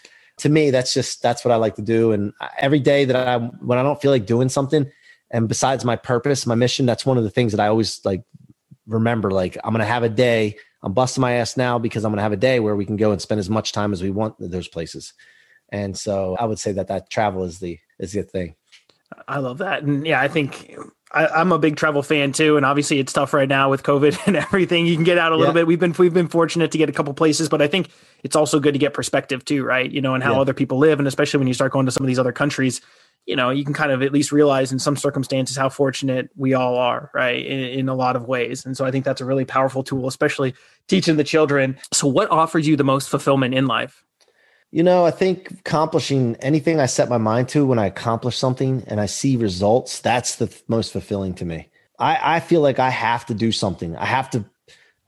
[0.41, 2.13] to me, that's just that's what I like to do.
[2.13, 4.91] And every day that I when I don't feel like doing something,
[5.31, 8.23] and besides my purpose, my mission, that's one of the things that I always like
[8.87, 9.31] remember.
[9.31, 10.57] Like I'm gonna have a day.
[10.83, 13.13] I'm busting my ass now because I'm gonna have a day where we can go
[13.13, 15.13] and spend as much time as we want those places.
[15.71, 18.57] And so I would say that that travel is the is the thing.
[19.29, 20.75] I love that, and yeah, I think
[21.13, 24.19] I, am a big travel fan too, and obviously it's tough right now with COVID
[24.27, 24.87] and everything.
[24.87, 25.61] You can get out a little yeah.
[25.61, 25.67] bit.
[25.67, 27.91] We've been we've been fortunate to get a couple places, but I think
[28.23, 29.91] it's also good to get perspective too, right?
[29.91, 30.41] You know, and how yeah.
[30.41, 32.81] other people live, and especially when you start going to some of these other countries,
[33.27, 36.55] you know, you can kind of at least realize in some circumstances how fortunate we
[36.55, 37.45] all are, right?
[37.45, 40.07] In, in a lot of ways, and so I think that's a really powerful tool,
[40.07, 40.55] especially
[40.87, 41.77] teaching the children.
[41.93, 44.05] So, what offers you the most fulfillment in life?
[44.73, 48.85] You know, I think accomplishing anything I set my mind to when I accomplish something
[48.87, 51.69] and I see results, that's the most fulfilling to me.
[51.99, 53.97] I, I feel like I have to do something.
[53.97, 54.45] I have to,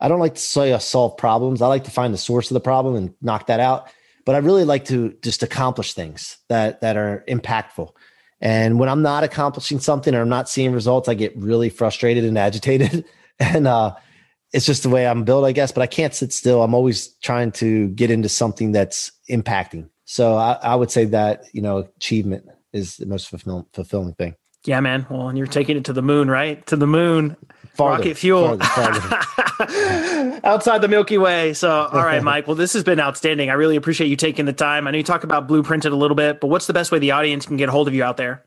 [0.00, 1.62] I don't like to say I solve problems.
[1.62, 3.88] I like to find the source of the problem and knock that out.
[4.24, 7.90] But I really like to just accomplish things that that are impactful.
[8.40, 12.24] And when I'm not accomplishing something or I'm not seeing results, I get really frustrated
[12.24, 13.04] and agitated.
[13.38, 13.94] and uh,
[14.52, 15.72] it's just the way I'm built, I guess.
[15.72, 16.62] But I can't sit still.
[16.62, 19.88] I'm always trying to get into something that's impacting.
[20.04, 24.34] So I, I would say that you know achievement is the most fulfilling, fulfilling thing.
[24.64, 25.06] Yeah, man.
[25.10, 26.64] Well, and you're taking it to the moon, right?
[26.66, 27.36] To the moon.
[27.74, 30.40] Farther, rocket fuel farther, farther.
[30.44, 31.54] outside the Milky Way.
[31.54, 32.46] So, all right, Mike.
[32.46, 33.48] Well, this has been outstanding.
[33.48, 34.86] I really appreciate you taking the time.
[34.86, 37.12] I know you talk about blueprinted a little bit, but what's the best way the
[37.12, 38.44] audience can get a hold of you out there?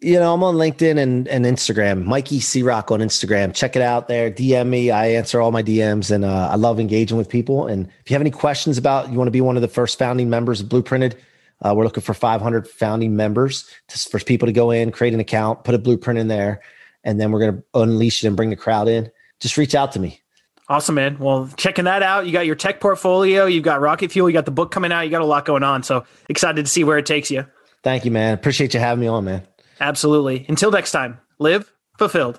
[0.00, 3.54] You know, I'm on LinkedIn and, and Instagram, Mikey C Rock on Instagram.
[3.54, 4.30] Check it out there.
[4.30, 4.90] DM me.
[4.90, 7.66] I answer all my DMs and uh, I love engaging with people.
[7.66, 9.98] And if you have any questions about, you want to be one of the first
[9.98, 11.14] founding members of Blueprinted,
[11.62, 15.20] uh, we're looking for 500 founding members to, for people to go in, create an
[15.20, 16.60] account, put a blueprint in there,
[17.02, 19.10] and then we're going to unleash it and bring the crowd in.
[19.40, 20.20] Just reach out to me.
[20.68, 21.18] Awesome, man.
[21.18, 22.26] Well, checking that out.
[22.26, 25.00] You got your tech portfolio, you've got Rocket Fuel, you got the book coming out,
[25.00, 25.82] you got a lot going on.
[25.82, 27.46] So excited to see where it takes you.
[27.82, 28.34] Thank you, man.
[28.34, 29.46] Appreciate you having me on, man.
[29.80, 30.44] Absolutely.
[30.48, 32.38] Until next time, live fulfilled.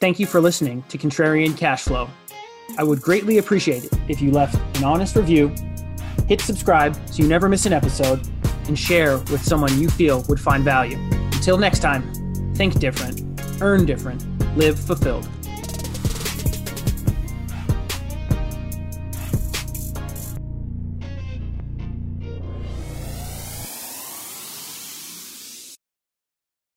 [0.00, 2.08] Thank you for listening to Contrarian Cash Flow.
[2.76, 5.54] I would greatly appreciate it if you left an honest review,
[6.28, 8.26] hit subscribe so you never miss an episode,
[8.66, 10.98] and share with someone you feel would find value.
[11.32, 12.02] Until next time,
[12.54, 13.22] think different,
[13.60, 14.24] earn different,
[14.56, 15.28] live fulfilled.